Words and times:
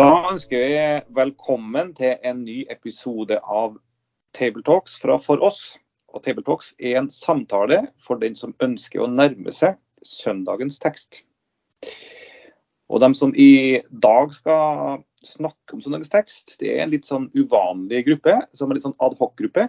Da 0.00 0.30
ønsker 0.30 0.62
vi 0.62 0.76
velkommen 1.12 1.90
til 1.98 2.14
en 2.24 2.38
ny 2.46 2.62
episode 2.72 3.36
av 3.42 3.74
Tabletalks 4.32 4.94
fra 5.02 5.18
For 5.20 5.42
oss. 5.44 5.58
Og 6.14 6.22
Tabletalks 6.24 6.70
er 6.78 6.94
en 6.96 7.10
samtale 7.12 7.82
for 8.00 8.16
den 8.22 8.38
som 8.38 8.54
ønsker 8.64 9.02
å 9.04 9.08
nærme 9.12 9.52
seg 9.52 9.74
søndagens 10.06 10.80
tekst. 10.80 11.18
Og 12.88 13.02
de 13.04 13.10
som 13.18 13.34
i 13.36 13.82
dag 14.06 14.32
skal 14.32 15.02
snakke 15.26 15.76
om 15.76 15.82
søndagens 15.84 16.14
tekst, 16.14 16.54
det 16.62 16.70
er 16.78 16.86
en 16.86 16.94
litt 16.94 17.04
sånn 17.04 17.26
uvanlig 17.36 18.06
gruppe, 18.06 18.38
som 18.56 18.70
er 18.70 18.78
litt 18.78 18.86
sånn 18.86 18.96
adhoc-gruppe. 19.04 19.66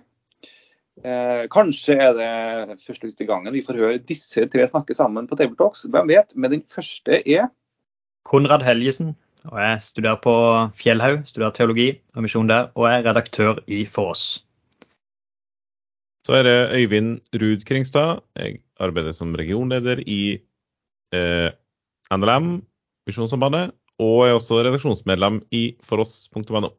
Eh, 1.02 1.42
kanskje 1.52 1.98
er 2.06 2.16
det 2.16 2.78
første 2.86 3.10
siste 3.10 3.28
gangen 3.28 3.52
vi 3.52 3.66
får 3.66 3.82
høre 3.84 4.00
disse 4.14 4.48
tre 4.54 4.70
snakke 4.70 4.96
sammen 4.96 5.28
på 5.28 5.36
Tabletalks. 5.42 5.90
Hvem 5.92 6.14
vet? 6.14 6.32
Men 6.40 6.56
den 6.56 6.64
første 6.72 7.20
er 7.20 7.50
Konrad 8.24 8.64
Helgesen. 8.64 9.12
Og 9.50 9.58
Jeg 9.60 9.82
studerer 9.82 10.20
på 10.22 10.34
Fjellhaug, 10.78 11.24
studerer 11.26 11.54
teologi 11.56 11.90
og 12.16 12.26
misjon 12.26 12.50
der, 12.50 12.70
og 12.76 12.88
er 12.92 13.06
redaktør 13.08 13.62
i 13.68 13.86
For 13.86 14.14
oss. 14.14 14.46
Så 16.28 16.38
er 16.38 16.44
det 16.46 16.58
Øyvind 16.78 17.20
Ruud 17.34 17.64
Kringstad. 17.66 18.22
Jeg 18.38 18.62
arbeider 18.80 19.12
som 19.12 19.34
regionleder 19.36 20.04
i 20.06 20.38
eh, 21.14 21.50
NLM, 22.14 22.62
Misjonssambandet, 23.08 23.72
og 24.00 24.28
er 24.28 24.36
også 24.38 24.62
redaksjonsmedlem 24.62 25.42
i 25.52 25.64
foross.no. 25.84 26.70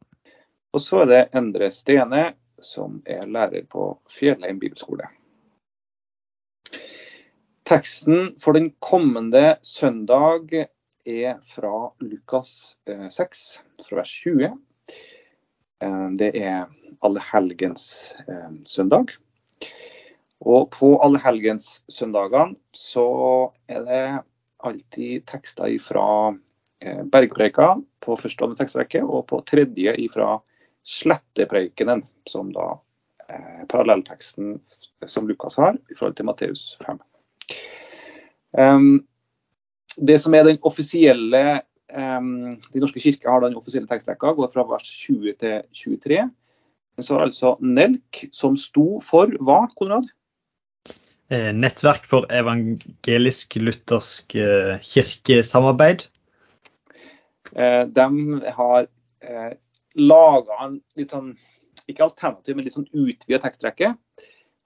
Og 0.73 0.81
så 0.81 1.03
er 1.03 1.11
det 1.11 1.25
Endre 1.35 1.71
Stene, 1.75 2.33
som 2.63 3.03
er 3.07 3.27
lærer 3.27 3.67
på 3.71 3.91
Fjellheim 4.11 4.61
bibelskole. 4.63 5.11
Teksten 7.67 8.35
for 8.43 8.55
den 8.55 8.71
kommende 8.83 9.57
søndag 9.63 10.69
er 11.09 11.39
fra 11.47 11.93
Lukas 12.05 12.77
6, 12.87 13.43
fra 13.89 13.99
vers 13.99 14.13
20. 14.23 14.53
Det 16.19 16.31
er 16.39 16.71
allehelgens 17.03 17.85
søndag. 18.69 19.15
Og 20.43 20.71
på 20.75 20.95
allehelgenssøndagene 21.03 22.57
så 22.75 23.07
er 23.71 23.85
det 23.87 24.05
alltid 24.63 25.27
tekster 25.31 25.75
fra 25.83 26.07
Bergpreika 27.13 27.75
på 28.03 28.17
første 28.19 28.47
og 28.47 28.57
tekstrekke, 28.59 29.03
og 29.03 29.29
på 29.31 29.43
tredje 29.47 29.95
fra 30.11 30.37
Slettepreikenen, 30.83 32.03
som 32.27 32.51
da 32.55 32.75
er 33.31 33.67
parallellteksten 33.71 34.57
som 35.07 35.29
Lukas 35.31 35.57
har 35.57 35.79
i 35.91 35.95
forhold 35.95 36.17
til 36.19 36.27
Matteus 36.27 36.65
5. 36.83 36.99
Um, 38.59 39.07
det 39.97 40.19
som 40.23 40.35
er 40.35 40.47
den 40.49 40.63
offisielle 40.67 41.43
um, 41.93 42.57
De 42.73 42.81
norske 42.81 43.03
kirker 43.03 43.31
har 43.31 43.45
den 43.45 43.59
offisielle 43.59 43.91
tekstrekka, 43.91 44.35
går 44.39 44.53
fra 44.55 44.65
vers 44.71 44.87
20 44.87 45.37
til 45.43 45.61
23. 45.77 46.23
Men 46.97 47.07
så 47.07 47.15
er 47.15 47.19
det 47.19 47.29
altså 47.31 47.55
NELK, 47.61 48.25
som 48.37 48.57
sto 48.61 49.01
for 49.05 49.33
hva, 49.41 49.65
Konrad? 49.79 50.11
Nettverk 51.33 52.05
for 52.05 52.27
evangelisk-luthersk 52.29 54.35
kirkesamarbeid. 54.85 56.03
De 57.97 58.07
har 58.59 58.89
laga 59.97 60.59
en 60.67 60.79
litt 60.99 61.13
sånn, 61.13 61.33
ikke 61.89 62.07
alternativ, 62.07 62.57
men 62.57 62.67
litt 62.67 62.77
sånn 62.77 62.89
utvida 62.93 63.41
tekstrekke. 63.43 63.95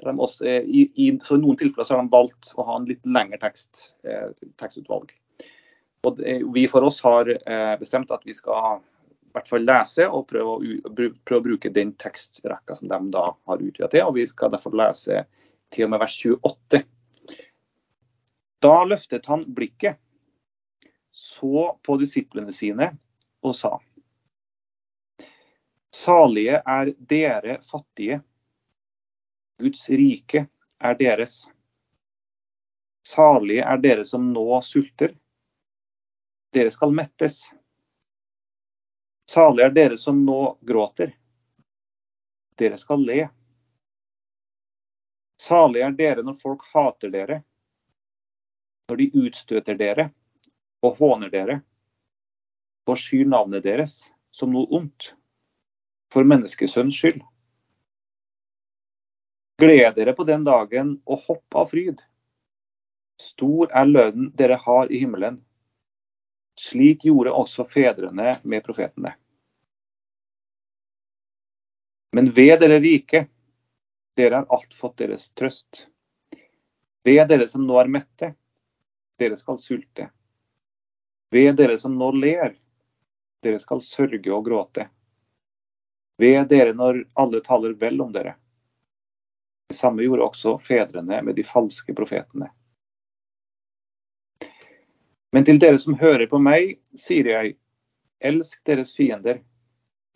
Også, 0.05 0.45
i, 0.45 0.83
i, 0.95 1.07
så 1.25 1.39
I 1.39 1.41
noen 1.41 1.57
tilfeller 1.57 1.87
så 1.89 1.97
har 1.97 2.05
de 2.05 2.13
valgt 2.13 2.51
å 2.57 2.67
ha 2.69 2.77
en 2.77 2.89
litt 2.89 3.07
lengre 3.09 3.39
tekst, 3.41 3.95
tekstutvalg. 4.61 5.15
Og 6.05 6.19
det, 6.19 6.35
vi 6.53 6.67
for 6.69 6.85
oss 6.87 7.01
har 7.05 7.31
bestemt 7.81 8.13
at 8.15 8.27
vi 8.29 8.35
skal 8.37 8.83
i 9.37 9.39
hvert 9.39 9.49
fall 9.49 9.65
lese 9.69 10.05
og 10.09 10.29
prøve 10.31 10.53
å, 10.53 10.93
prøve 10.93 11.41
å 11.41 11.45
bruke 11.45 11.73
den 11.73 11.95
tekstrekka 12.01 12.77
som 12.77 12.93
de 12.93 13.01
da 13.13 13.25
har 13.49 13.65
utvida 13.65 13.89
til. 13.93 14.05
og 14.05 14.15
Vi 14.17 14.27
skal 14.29 14.53
derfor 14.53 14.77
lese 14.77 15.25
til 15.73 15.89
og 15.89 15.93
med 15.93 16.05
vers 16.05 16.17
28. 16.25 16.83
Da 18.65 18.77
løftet 18.89 19.29
han 19.29 19.45
blikket, 19.57 19.99
så 21.17 21.71
på 21.85 21.97
disiplene 22.01 22.53
sine 22.53 22.91
og 23.45 23.55
sa 23.57 23.77
Salige 25.97 26.59
er 26.61 26.91
dere 27.09 27.59
fattige. 27.65 28.19
Guds 29.59 29.89
rike 29.89 30.47
er 30.79 30.95
deres. 30.95 31.47
Salige 33.07 33.65
er 33.65 33.79
dere 33.79 34.05
som 34.05 34.33
nå 34.33 34.61
sulter. 34.63 35.15
Dere 36.53 36.71
skal 36.71 36.93
mettes. 36.93 37.45
Salige 39.31 39.67
er 39.67 39.77
dere 39.77 39.99
som 39.99 40.25
nå 40.27 40.41
gråter. 40.61 41.15
Dere 42.59 42.77
skal 42.81 43.05
le. 43.07 43.29
Salige 45.41 45.87
er 45.87 45.97
dere 45.97 46.25
når 46.27 46.37
folk 46.41 46.65
hater 46.73 47.13
dere, 47.13 47.41
når 48.89 49.01
de 49.01 49.07
utstøter 49.27 49.79
dere 49.79 50.09
og 50.85 50.99
håner 51.01 51.31
dere, 51.33 51.61
og 52.87 52.99
skyr 52.99 53.27
navnet 53.29 53.65
deres 53.65 53.99
som 54.37 54.53
noe 54.55 54.69
ondt, 54.75 55.13
for 56.13 56.27
menneskesønns 56.29 56.99
skyld. 56.99 57.23
Gled 59.59 59.95
dere 59.95 60.13
på 60.13 60.25
den 60.25 60.45
dagen 60.45 60.97
og 61.09 61.23
hopp 61.29 61.57
av 61.57 61.71
fryd. 61.73 62.03
Stor 63.21 63.71
er 63.73 63.89
lønnen 63.89 64.29
dere 64.37 64.59
har 64.61 64.93
i 64.93 65.01
himmelen. 65.01 65.39
Slik 66.61 67.07
gjorde 67.09 67.33
også 67.33 67.65
fedrene 67.69 68.35
med 68.43 68.65
profetene. 68.65 69.15
Men 72.13 72.31
ved 72.37 72.61
dere 72.61 72.81
rike, 72.81 73.27
dere 74.17 74.43
har 74.43 74.53
alt 74.53 74.77
fått 74.77 75.01
deres 75.01 75.31
trøst. 75.37 75.87
Ved 77.05 77.25
dere 77.29 77.49
som 77.49 77.65
nå 77.65 77.81
er 77.81 77.93
mette, 77.93 78.33
dere 79.21 79.37
skal 79.41 79.61
sulte. 79.61 80.11
Ved 81.33 81.57
dere 81.57 81.77
som 81.81 81.97
nå 81.97 82.13
ler, 82.17 82.57
dere 83.45 83.61
skal 83.61 83.81
sørge 83.85 84.33
og 84.33 84.45
gråte. 84.49 84.89
Ved 86.21 86.49
dere 86.53 86.73
når 86.77 87.07
alle 87.21 87.41
taler 87.45 87.77
vel 87.81 88.01
om 88.05 88.13
dere. 88.13 88.37
Det 89.69 89.77
samme 89.77 90.03
gjorde 90.03 90.25
også 90.25 90.57
fedrene 90.63 91.21
med 91.27 91.37
de 91.37 91.45
falske 91.45 91.95
profetene. 91.95 92.49
Men 95.35 95.45
til 95.45 95.59
dere 95.61 95.79
som 95.83 95.99
hører 96.01 96.29
på 96.31 96.39
meg, 96.41 96.79
sier 96.97 97.29
jeg, 97.29 97.57
elsk 98.25 98.63
deres 98.69 98.95
fiender, 98.97 99.43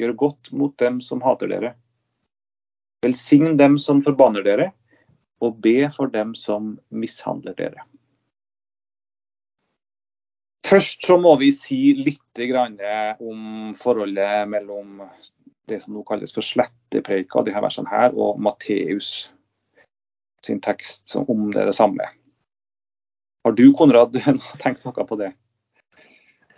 gjør 0.01 0.17
godt 0.17 0.53
mot 0.57 0.77
dem 0.81 1.01
som 1.05 1.21
hater 1.25 1.51
dere. 1.51 1.75
Velsign 3.05 3.59
dem 3.61 3.77
som 3.81 4.01
forbanner 4.05 4.47
dere, 4.47 4.71
og 5.41 5.59
be 5.65 5.89
for 5.93 6.13
dem 6.13 6.35
som 6.37 6.77
mishandler 6.89 7.57
dere. 7.59 7.85
Først 10.71 11.03
så 11.03 11.17
må 11.19 11.35
vi 11.41 11.51
si 11.51 11.81
litt 11.99 12.41
om 12.41 13.73
forholdet 13.75 14.49
mellom 14.49 15.01
det 15.67 15.81
som 15.83 15.97
nå 15.97 16.05
kalles 16.07 16.33
for 16.33 16.47
slettepreika, 16.47 17.43
de 17.43 17.53
versene 17.53 17.91
her, 17.91 18.15
og 18.15 18.39
Matteus 18.41 19.31
sin 20.47 20.61
tekst 20.65 21.15
om 21.21 21.51
det, 21.55 21.67
det 21.69 21.77
samme. 21.77 22.09
Har 23.45 23.57
du, 23.57 23.67
Konrad, 23.77 24.17
tenkt 24.63 24.85
noe 24.85 25.07
på 25.07 25.21
det? 25.21 25.33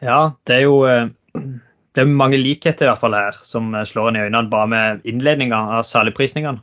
Ja, 0.03 0.33
det 0.49 0.57
er 0.59 0.65
jo 0.67 0.83
det 1.93 2.03
er 2.03 2.09
mange 2.09 2.41
likheter 2.41 2.87
i 2.87 2.91
hvert 2.91 3.03
fall 3.03 3.17
her 3.17 3.37
som 3.47 3.75
slår 3.87 4.11
en 4.11 4.19
i 4.19 4.25
øynene 4.27 4.51
bare 4.51 4.69
med 4.71 5.09
innledninga 5.09 5.59
av 5.79 5.87
saligprisningene. 5.87 6.63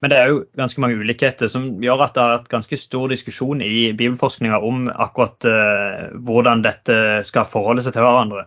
Men 0.00 0.12
det 0.12 0.16
er 0.16 0.30
jo 0.30 0.44
ganske 0.56 0.80
mange 0.80 0.96
ulikheter 0.96 1.50
som 1.52 1.66
gjør 1.84 2.06
at 2.06 2.14
det 2.16 2.22
har 2.22 2.36
vært 2.38 2.52
ganske 2.54 2.76
stor 2.80 3.10
diskusjon 3.12 3.60
i 3.60 3.90
bibelforskninga 3.92 4.62
om 4.64 4.86
akkurat 4.94 5.44
uh, 5.44 6.06
hvordan 6.24 6.64
dette 6.64 6.96
skal 7.28 7.48
forholde 7.48 7.84
seg 7.84 7.96
til 7.96 8.06
hverandre. 8.06 8.46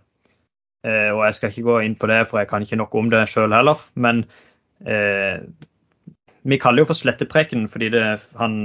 Uh, 0.82 1.12
og 1.14 1.22
Jeg 1.28 1.38
skal 1.38 1.54
ikke 1.54 1.68
gå 1.68 1.76
inn 1.86 2.00
på 2.00 2.10
det, 2.10 2.24
for 2.30 2.42
jeg 2.42 2.50
kan 2.50 2.66
ikke 2.66 2.80
noe 2.82 3.00
om 3.04 3.12
det 3.14 3.28
sjøl 3.30 3.54
heller. 3.54 3.84
Men 3.94 4.24
uh, 4.88 5.46
vi 6.44 6.60
kaller 6.60 6.82
det 6.82 6.86
jo 6.86 6.92
for 6.92 7.00
slettepreken 7.00 7.68
fordi 7.72 7.90
det, 7.94 8.04
han, 8.40 8.62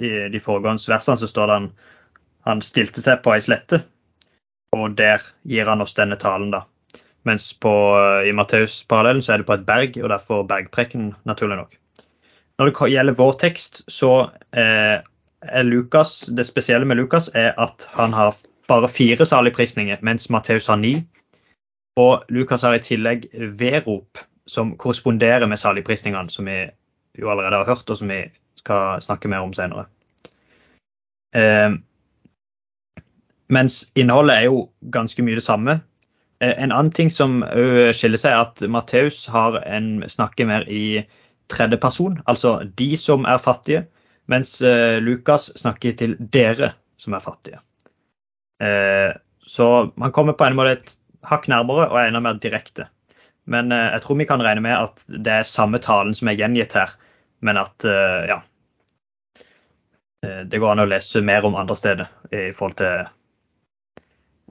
i 0.00 0.10
de 0.32 0.40
foregående 0.42 0.88
versene 0.88 1.20
så 1.20 1.28
står 1.28 1.50
det 1.50 1.58
han, 1.58 1.70
han 2.48 2.62
stilte 2.64 3.04
seg 3.04 3.22
på 3.24 3.34
ei 3.34 3.42
slette. 3.44 3.82
og 4.76 4.94
der 4.96 5.22
gir 5.50 5.66
han 5.66 5.82
oss 5.82 5.96
denne 5.96 6.16
talen, 6.16 6.52
da. 6.54 6.62
Mens 7.28 7.50
på, 7.52 7.72
i 8.24 8.32
Matteus-parallellen 8.32 9.22
så 9.22 9.34
er 9.34 9.42
det 9.42 9.48
på 9.48 9.56
et 9.58 9.66
berg, 9.66 9.98
og 10.00 10.08
derfor 10.12 10.46
bergpreken, 10.48 11.10
naturlig 11.28 11.58
nok. 11.58 11.74
Når 12.60 12.70
det 12.70 12.90
gjelder 12.92 13.16
vår 13.18 13.32
tekst, 13.40 13.82
så 13.88 14.30
eh, 14.56 15.02
er 15.42 15.66
Lukas, 15.66 16.20
det 16.28 16.46
spesielle 16.46 16.86
med 16.86 17.00
Lukas 17.00 17.30
er 17.34 17.54
at 17.60 17.86
han 17.96 18.12
har 18.12 18.36
bare 18.68 18.88
fire 18.88 19.26
saligprisninger, 19.26 19.98
mens 20.06 20.30
Matteus 20.30 20.66
har 20.70 20.76
ni. 20.76 21.00
Og 21.98 22.24
Lukas 22.28 22.62
har 22.62 22.76
i 22.76 22.84
tillegg 22.84 23.26
vedrop, 23.58 24.20
som 24.50 24.72
korresponderer 24.80 25.46
med 25.46 25.60
saligprisningene, 25.60 26.30
som 26.30 26.48
vi 26.50 26.64
jo 27.18 27.30
allerede 27.30 27.62
har 27.62 27.70
hørt, 27.70 27.90
og 27.90 28.00
som 28.00 28.10
vi 28.10 28.24
skal 28.58 29.02
snakke 29.04 29.30
mer 29.30 29.46
om 29.46 29.54
senere. 29.54 29.86
Eh, 31.36 31.76
mens 33.50 33.84
innholdet 33.98 34.36
er 34.36 34.48
jo 34.48 34.66
ganske 34.94 35.22
mye 35.26 35.38
det 35.38 35.46
samme. 35.46 35.78
Eh, 36.42 36.54
en 36.56 36.72
annen 36.72 36.92
ting 36.94 37.10
som 37.14 37.40
skiller 37.94 38.20
seg, 38.20 38.34
er 38.34 38.44
at 38.48 38.62
Matteus 38.66 39.24
snakker 39.30 40.50
mer 40.50 40.66
i 40.70 41.02
tredje 41.50 41.78
person, 41.82 42.20
altså 42.30 42.60
de 42.78 42.94
som 42.98 43.26
er 43.28 43.42
fattige, 43.42 43.84
mens 44.30 44.60
eh, 44.62 45.00
Lukas 45.02 45.50
snakker 45.58 45.96
til 45.98 46.16
dere 46.32 46.74
som 47.00 47.16
er 47.16 47.24
fattige. 47.24 47.60
Eh, 48.62 49.10
så 49.42 49.90
man 49.96 50.12
kommer 50.12 50.36
på 50.38 50.46
en 50.46 50.58
måte 50.58 50.76
et 50.78 50.96
hakk 51.26 51.48
nærmere 51.50 51.88
og 51.90 51.98
er 51.98 52.10
enda 52.10 52.22
mer 52.22 52.38
direkte. 52.42 52.86
Men 53.50 53.74
jeg 53.74 54.02
tror 54.04 54.18
vi 54.20 54.28
kan 54.30 54.42
regne 54.44 54.62
med 54.62 54.76
at 54.76 55.02
det 55.10 55.32
er 55.40 55.48
samme 55.48 55.80
talen 55.82 56.14
som 56.14 56.30
er 56.30 56.38
gjengitt 56.38 56.76
her, 56.78 56.92
men 57.42 57.58
at 57.58 57.86
ja 58.30 58.36
Det 60.22 60.60
går 60.60 60.74
an 60.74 60.82
å 60.84 60.86
lese 60.86 61.22
mer 61.24 61.46
om 61.48 61.56
andre 61.58 61.74
steder 61.78 62.10
i 62.30 62.52
forhold 62.54 62.76
til 62.78 63.08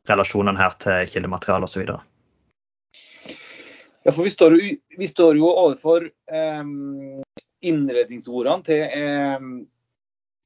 relasjonene 0.10 0.60
her 0.60 0.75
til 0.81 1.07
kildemateriale 1.13 1.68
osv. 1.69 1.86
Ja, 4.04 4.12
for 4.12 4.24
vi 4.24 4.31
står 4.34 4.56
jo, 4.56 4.69
vi 4.98 5.07
står 5.07 5.38
jo 5.38 5.50
overfor 5.50 6.07
um, 6.31 7.22
innredningsordene 7.62 8.66
til 8.66 8.95
um, 9.38 9.52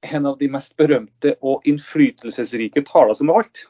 en 0.04 0.26
av 0.28 0.40
de 0.40 0.50
mest 0.52 0.76
berømte 0.80 1.36
og 1.46 1.68
innflytelsesrike 1.70 2.84
taler 2.90 3.16
som 3.18 3.30
er 3.30 3.40
holdt. 3.40 3.66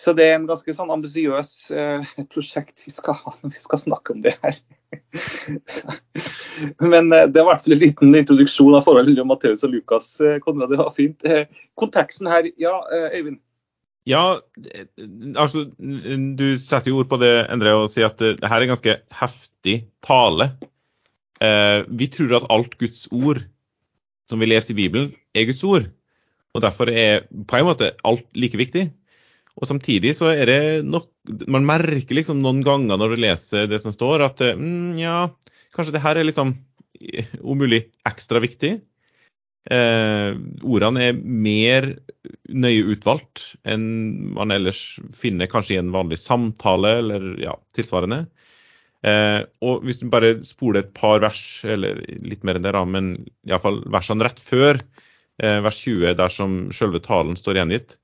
Så 0.00 0.12
det 0.16 0.24
er 0.26 0.36
en 0.36 0.48
ganske 0.48 0.74
sånn 0.74 0.90
ambisiøs 0.90 1.50
eh, 1.70 2.08
prosjekt 2.32 2.82
vi 2.82 2.90
skal 2.90 3.14
ha 3.20 3.34
når 3.36 3.52
vi 3.52 3.60
skal 3.60 3.80
snakke 3.84 4.16
om 4.16 4.24
det 4.24 4.34
her. 4.42 4.58
Men 6.82 7.12
eh, 7.14 7.28
det 7.30 7.38
var 7.38 7.46
i 7.46 7.48
hvert 7.52 7.64
fall 7.66 7.76
en 7.76 7.82
liten 7.84 8.18
introduksjon 8.18 8.74
av 8.74 8.86
forholdet 8.86 9.14
mellom 9.14 9.30
Matteus 9.30 9.62
og 9.66 9.76
Lukas. 9.76 10.16
Konrad, 10.42 10.74
det 10.74 10.80
var 10.82 10.94
fint. 10.96 11.26
konteksten 11.78 12.30
her, 12.30 12.50
ja, 12.60 12.74
Øyvind? 13.14 13.38
Ja, 14.04 14.40
altså 15.40 15.64
du 15.78 16.46
setter 16.60 16.90
jo 16.90 16.98
ord 17.00 17.08
på 17.08 17.16
det, 17.22 17.32
Endre, 17.54 17.72
og 17.78 17.88
sier 17.88 18.10
at 18.10 18.20
det 18.20 18.50
her 18.50 18.60
er 18.60 18.68
ganske 18.68 18.98
heftig 19.22 19.78
tale. 20.04 20.50
Eh, 21.42 21.84
vi 21.88 22.08
tror 22.12 22.38
at 22.38 22.50
alt 22.52 22.76
Guds 22.80 23.06
ord 23.12 23.42
som 24.30 24.40
vi 24.40 24.48
leser 24.48 24.72
i 24.72 24.78
Bibelen, 24.78 25.12
er 25.36 25.48
Guds 25.48 25.64
ord. 25.64 25.88
Og 26.54 26.62
derfor 26.64 26.88
er 26.88 27.26
på 27.48 27.58
en 27.58 27.66
måte 27.66 27.90
alt 28.08 28.24
like 28.38 28.56
viktig. 28.56 28.86
Og 29.54 29.68
samtidig 29.70 30.14
så 30.18 30.32
er 30.32 30.50
det 30.50 30.62
nok 30.86 31.10
Man 31.48 31.66
merker 31.68 32.18
liksom 32.18 32.42
noen 32.42 32.62
ganger 32.66 32.98
når 33.00 33.14
du 33.14 33.22
leser 33.22 33.68
det 33.70 33.78
som 33.80 33.94
står, 33.94 34.24
at 34.26 34.42
mm, 34.58 34.98
ja, 35.00 35.28
kanskje 35.74 35.94
det 35.94 36.02
her 36.04 36.18
er 36.18 36.26
liksom 36.26 36.56
om 37.42 37.58
mulig 37.58 37.86
ekstra 38.06 38.42
viktig. 38.42 38.76
Eh, 39.72 40.36
ordene 40.60 41.06
er 41.08 41.16
mer 41.16 41.86
nøye 42.52 42.84
utvalgt 42.92 43.46
enn 43.64 43.86
man 44.36 44.52
ellers 44.52 44.98
finner 45.16 45.48
kanskje 45.48 45.78
i 45.78 45.80
en 45.80 45.94
vanlig 45.94 46.20
samtale 46.20 46.98
eller 47.00 47.30
ja, 47.40 47.56
tilsvarende. 47.76 48.26
Eh, 49.04 49.40
og 49.64 49.84
hvis 49.84 50.00
du 50.00 50.08
bare 50.12 50.36
spoler 50.44 50.84
et 50.84 50.94
par 50.96 51.24
vers, 51.24 51.40
eller 51.64 52.00
litt 52.24 52.44
mer 52.44 52.60
enn 52.60 52.64
det, 52.64 52.74
da, 52.76 52.84
men 52.88 53.14
iallfall 53.48 53.82
versene 53.92 54.28
rett 54.28 54.40
før 54.40 54.80
eh, 54.80 55.60
vers 55.64 55.80
20, 55.84 56.12
der 56.20 56.32
som 56.32 56.58
selve 56.76 57.00
talen 57.04 57.36
står 57.40 57.60
gjengitt, 57.60 57.98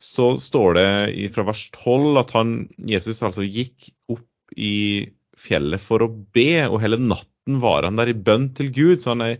så 0.00 0.32
står 0.40 0.76
det 0.78 1.30
fra 1.34 1.44
vers 1.50 1.66
12 1.76 2.20
at 2.22 2.30
han, 2.36 2.54
Jesus 2.88 3.20
altså 3.26 3.44
gikk 3.44 3.90
opp 4.10 4.54
i 4.56 5.10
fjellet 5.40 5.80
for 5.80 6.04
å 6.04 6.10
be, 6.34 6.64
og 6.66 6.80
hele 6.82 6.98
natten 7.00 7.60
var 7.62 7.86
han 7.86 8.00
der 8.00 8.12
i 8.12 8.16
bønn 8.16 8.50
til 8.56 8.70
Gud. 8.72 9.00
så 9.02 9.14
han 9.14 9.26
er 9.26 9.36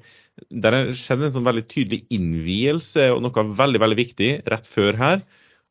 der 0.48 0.92
skjedde 0.96 1.28
en 1.28 1.34
sånn 1.34 1.48
veldig 1.48 1.66
tydelig 1.68 2.04
innvielse 2.14 3.10
og 3.12 3.20
noe 3.24 3.44
veldig 3.56 3.80
veldig 3.82 3.98
viktig 3.98 4.30
rett 4.48 4.68
før 4.68 4.96
her. 4.96 5.24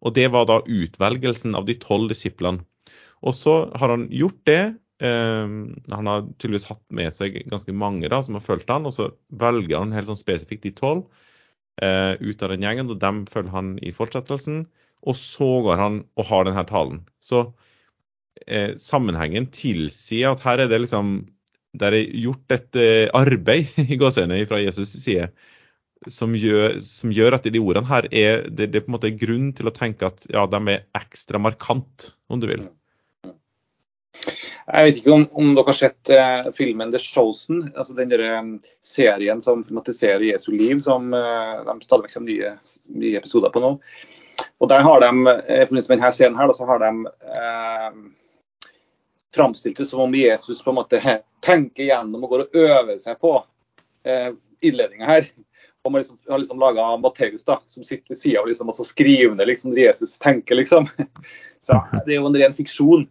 Og 0.06 0.14
det 0.16 0.28
var 0.32 0.46
da 0.48 0.60
utvelgelsen 0.62 1.58
av 1.58 1.66
de 1.68 1.76
tolv 1.82 2.12
disiplene. 2.12 2.62
Og 3.26 3.36
så 3.36 3.56
har 3.76 3.92
han 3.96 4.06
gjort 4.14 4.40
det. 4.48 4.62
Eh, 5.04 5.56
han 5.96 6.12
har 6.12 6.28
tydeligvis 6.38 6.70
hatt 6.70 6.84
med 6.96 7.12
seg 7.16 7.42
ganske 7.50 7.74
mange 7.76 8.12
da, 8.12 8.22
som 8.24 8.38
har 8.38 8.46
fulgt 8.46 8.70
han, 8.72 8.88
og 8.88 8.96
så 8.96 9.10
velger 9.42 9.80
han 9.82 9.96
helt 9.96 10.12
sånn 10.12 10.22
spesifikt 10.22 10.68
de 10.68 10.76
tolv 10.78 11.08
ut 11.80 12.44
av 12.44 12.52
den 12.52 12.66
gjengen. 12.66 12.90
og 12.92 13.00
Dem 13.02 13.24
følger 13.30 13.54
han 13.54 13.74
i 13.86 13.94
fortsettelsen. 13.96 14.66
Og 15.08 15.16
så 15.16 15.50
går 15.64 15.80
han 15.80 16.02
og 16.20 16.28
har 16.28 16.48
denne 16.48 16.66
talen. 16.68 17.04
Så 17.24 17.46
eh, 18.48 18.76
sammenhengen 18.80 19.48
tilsier 19.56 20.34
at 20.34 20.44
her 20.44 20.66
er 20.66 20.72
det 20.72 20.82
liksom 20.84 21.30
Der 21.80 21.94
er 21.94 22.18
gjort 22.18 22.52
et 22.52 22.76
eh, 22.76 23.12
arbeid 23.14 23.70
i 23.94 23.98
gåseøynene 24.00 24.48
fra 24.50 24.58
Jesus' 24.58 24.98
side 24.98 25.30
som 26.08 26.32
gjør, 26.38 26.78
som 26.80 27.12
gjør, 27.12 27.36
at 27.36 27.48
de 27.52 27.60
ordene 27.60 27.90
her 27.90 28.08
er 28.16 28.46
det, 28.48 28.70
det, 28.72 28.80
er 28.80 28.86
på 28.86 28.94
en 28.94 28.96
måte 28.96 29.12
grunn 29.20 29.50
til 29.56 29.68
å 29.68 29.74
tenke 29.76 30.08
at 30.08 30.24
ja, 30.32 30.46
de 30.48 30.60
er 30.72 30.86
ekstra 30.96 31.42
markant, 31.44 32.14
om 32.32 32.40
du 32.40 32.48
vil. 32.48 32.64
Jeg 34.70 34.86
vet 34.86 35.00
ikke 35.00 35.14
om, 35.16 35.26
om 35.34 35.56
dere 35.58 35.72
har 35.72 35.78
sett 35.78 36.12
eh, 36.14 36.50
filmen 36.54 36.92
'The 36.92 37.00
Chosen', 37.02 37.64
altså 37.74 37.96
den 37.98 38.12
der, 38.12 38.22
um, 38.38 38.52
serien 38.86 39.42
som 39.42 39.64
filmatiserer 39.66 40.28
Jesu 40.28 40.52
liv, 40.54 40.82
som 40.86 41.14
uh, 41.14 41.64
de 41.66 41.76
stadig 41.82 42.06
vekk 42.06 42.14
kommer 42.18 42.30
nye, 42.30 42.52
nye, 42.94 43.18
episoder 43.18 43.54
på 43.54 43.64
nå. 43.64 43.74
Og 44.60 44.70
der 44.70 44.86
har 44.86 45.02
de, 45.02 45.12
eh, 45.32 45.62
I 45.64 45.66
forbindelse 45.66 45.90
med 45.90 45.98
denne 45.98 46.14
serien 46.14 46.38
her, 46.38 46.52
da, 46.52 46.54
så 46.54 46.68
har 46.70 46.84
de 46.84 46.92
eh, 47.40 48.00
framstilt 49.36 49.78
det 49.78 49.88
som 49.90 50.04
om 50.06 50.16
Jesus 50.16 50.62
på 50.64 50.74
en 50.74 50.80
måte 50.82 51.02
tenker 51.48 51.90
gjennom 51.90 52.24
og 52.24 52.34
går 52.34 52.46
og 52.46 52.64
øver 52.64 52.98
seg 53.02 53.20
på 53.24 53.38
eh, 54.06 54.34
innledninga 54.62 55.08
her. 55.10 55.30
Og 55.88 55.94
man 55.94 56.04
liksom, 56.04 56.20
har 56.30 56.42
liksom 56.42 56.60
laga 56.60 56.90
Matteus, 57.00 57.46
da, 57.48 57.62
som 57.68 57.86
sitter 57.88 58.12
ved 58.12 58.20
sida 58.20 58.42
av 58.42 58.50
liksom, 58.50 58.70
og 58.70 58.76
så 58.76 58.86
skriver 58.88 59.36
ned 59.36 59.48
liksom, 59.48 59.78
Jesus 59.80 60.18
tenker, 60.20 60.60
liksom. 60.60 60.90
Så 61.66 61.76
Det 62.06 62.14
er 62.14 62.20
jo 62.22 62.28
en 62.28 62.38
ren 62.40 62.56
fiksjon. 62.56 63.08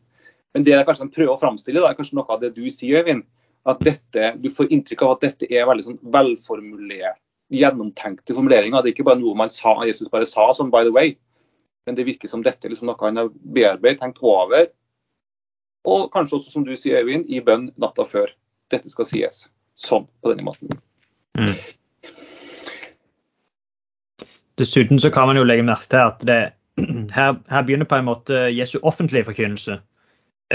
Men 0.56 0.64
det 0.64 0.74
jeg 0.74 0.86
kanskje 0.88 1.10
prøver 1.12 1.34
å 1.34 1.40
framstille, 1.40 1.84
er 1.84 1.96
kanskje 1.98 2.18
noe 2.18 2.32
av 2.32 2.42
det 2.42 2.54
du 2.56 2.64
sier, 2.72 3.02
Øyvind. 3.02 3.26
At 3.68 3.80
dette, 3.84 4.32
du 4.40 4.48
får 4.54 4.70
inntrykk 4.72 5.02
av 5.04 5.16
at 5.16 5.24
dette 5.26 5.48
er 5.52 5.66
veldig 5.68 5.84
sånn 5.84 5.98
velformulert, 6.14 7.18
gjennomtenkte 7.52 8.36
formuleringer. 8.36 8.80
Det 8.80 8.92
er 8.92 8.96
ikke 8.96 9.08
bare 9.08 9.20
noe 9.20 9.36
man 9.36 9.52
sa, 9.52 9.74
Jesus 9.88 10.08
bare 10.12 10.28
sa 10.28 10.46
som 10.56 10.72
by 10.72 10.86
the 10.86 10.94
way. 10.94 11.14
Men 11.88 11.98
det 11.98 12.06
virker 12.08 12.30
som 12.30 12.44
dette 12.44 12.64
er 12.64 12.72
liksom 12.72 12.88
noe 12.88 13.00
han 13.02 13.20
har 13.20 13.32
bearbeidet, 13.32 14.00
tenkt 14.00 14.22
over, 14.24 14.68
og 15.88 16.10
kanskje 16.12 16.38
også, 16.38 16.52
som 16.52 16.64
du 16.66 16.74
sier, 16.76 17.00
Øyvind, 17.00 17.28
i 17.32 17.40
bønn 17.44 17.70
natta 17.80 18.04
før. 18.08 18.32
Dette 18.72 18.90
skal 18.92 19.08
sies 19.08 19.46
sånn 19.78 20.08
på 20.20 20.32
denne 20.32 20.44
måten. 20.44 20.72
Mm. 21.38 21.54
Dessuten 24.58 25.00
så 25.00 25.10
kan 25.14 25.30
man 25.30 25.38
jo 25.38 25.46
legge 25.46 25.64
merke 25.64 25.86
til 25.88 26.02
at 26.02 26.24
det, 26.26 26.40
her, 27.14 27.38
her, 27.48 27.62
begynner 27.64 27.88
på 27.88 28.00
en 28.00 28.08
måte 28.08 28.48
Jesu 28.52 28.78
offentlige 28.82 29.28
forkynnelse. 29.30 29.78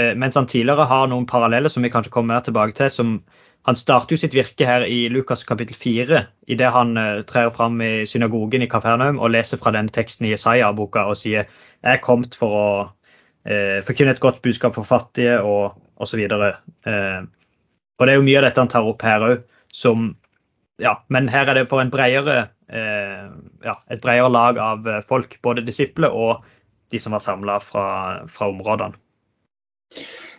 Eh, 0.00 0.14
mens 0.18 0.34
han 0.34 0.48
tidligere 0.50 0.88
har 0.90 1.06
noen 1.10 1.26
paralleller 1.30 1.70
som 1.70 1.84
vi 1.84 1.90
kanskje 1.92 2.12
kommer 2.14 2.34
mer 2.34 2.46
tilbake 2.46 2.74
til. 2.78 2.90
som 2.90 3.22
Han 3.66 3.76
starter 3.76 4.14
jo 4.14 4.20
sitt 4.20 4.34
virke 4.34 4.66
her 4.66 4.82
i 4.84 5.08
Lukas 5.08 5.44
kapittel 5.44 5.76
4, 5.76 6.26
idet 6.52 6.72
han 6.72 6.98
uh, 6.98 7.22
trer 7.24 7.48
fram 7.50 7.80
i 7.80 8.04
synagogen 8.04 8.60
i 8.62 8.68
Kapernaum 8.68 9.16
og 9.18 9.30
leser 9.32 9.56
fra 9.56 9.72
denne 9.72 9.88
teksten 9.88 10.26
i 10.26 10.34
Isaiah-boka 10.36 11.06
og 11.08 11.16
sier 11.16 11.46
jeg 11.46 11.94
er 11.94 12.02
kommet 12.04 12.36
for 12.36 12.56
å 12.58 12.66
eh, 13.48 13.80
forkynne 13.86 14.12
et 14.12 14.20
godt 14.20 14.42
budskap 14.44 14.76
for 14.76 14.84
fattige 14.84 15.38
og 15.40 15.78
osv. 15.96 16.20
Eh, 16.20 17.20
og 17.96 18.06
det 18.06 18.12
er 18.12 18.18
jo 18.18 18.26
mye 18.26 18.42
av 18.42 18.46
dette 18.48 18.60
han 18.60 18.72
tar 18.72 18.90
opp 18.90 19.04
her 19.06 19.24
òg, 19.30 19.48
som 19.72 20.12
ja, 20.82 20.98
Men 21.08 21.28
her 21.30 21.46
er 21.46 21.54
det 21.54 21.68
for 21.70 21.80
en 21.80 21.92
bredere, 21.92 22.48
eh, 22.68 23.28
ja, 23.64 23.76
et 23.88 24.02
bredere 24.02 24.28
lag 24.28 24.58
av 24.58 24.88
folk, 25.06 25.38
både 25.40 25.64
disipler 25.64 26.10
og 26.10 26.42
de 26.90 27.00
som 27.00 27.14
var 27.14 27.22
samla 27.22 27.60
fra, 27.62 27.86
fra 28.28 28.48
områdene. 28.50 28.98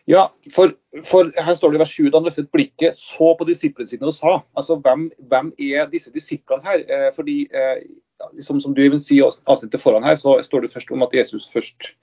Ja, 0.06 0.28
for, 0.54 0.76
for, 1.04 1.32
her 1.34 1.56
står 1.58 1.74
det 1.74 1.80
i 1.80 1.82
vers 1.82 1.94
7 1.98 2.10
da 2.12 2.20
han 2.20 2.28
løftet 2.28 2.52
blikket, 2.54 2.98
så 2.98 3.32
på 3.38 3.48
disiplene 3.50 3.90
sine 3.90 4.06
og 4.06 4.14
sa. 4.14 4.36
Altså, 4.58 4.78
hvem, 4.86 5.08
hvem 5.32 5.50
er 5.58 5.90
disse 5.90 6.14
disiplene 6.14 6.62
her? 6.66 6.84
Eh, 6.86 7.08
fordi, 7.16 7.40
eh, 7.50 7.82
liksom, 8.38 8.62
Som 8.62 8.76
du 8.78 8.84
vil 8.84 9.00
si 9.02 9.18
i 9.18 9.26
avsnittet 9.26 9.82
foran 9.82 10.06
her, 10.06 10.16
så 10.16 10.38
står 10.46 10.62
det 10.62 10.74
først 10.74 10.92
om 10.92 11.04
at 11.04 11.14
Jesus 11.14 11.50
først 11.54 11.96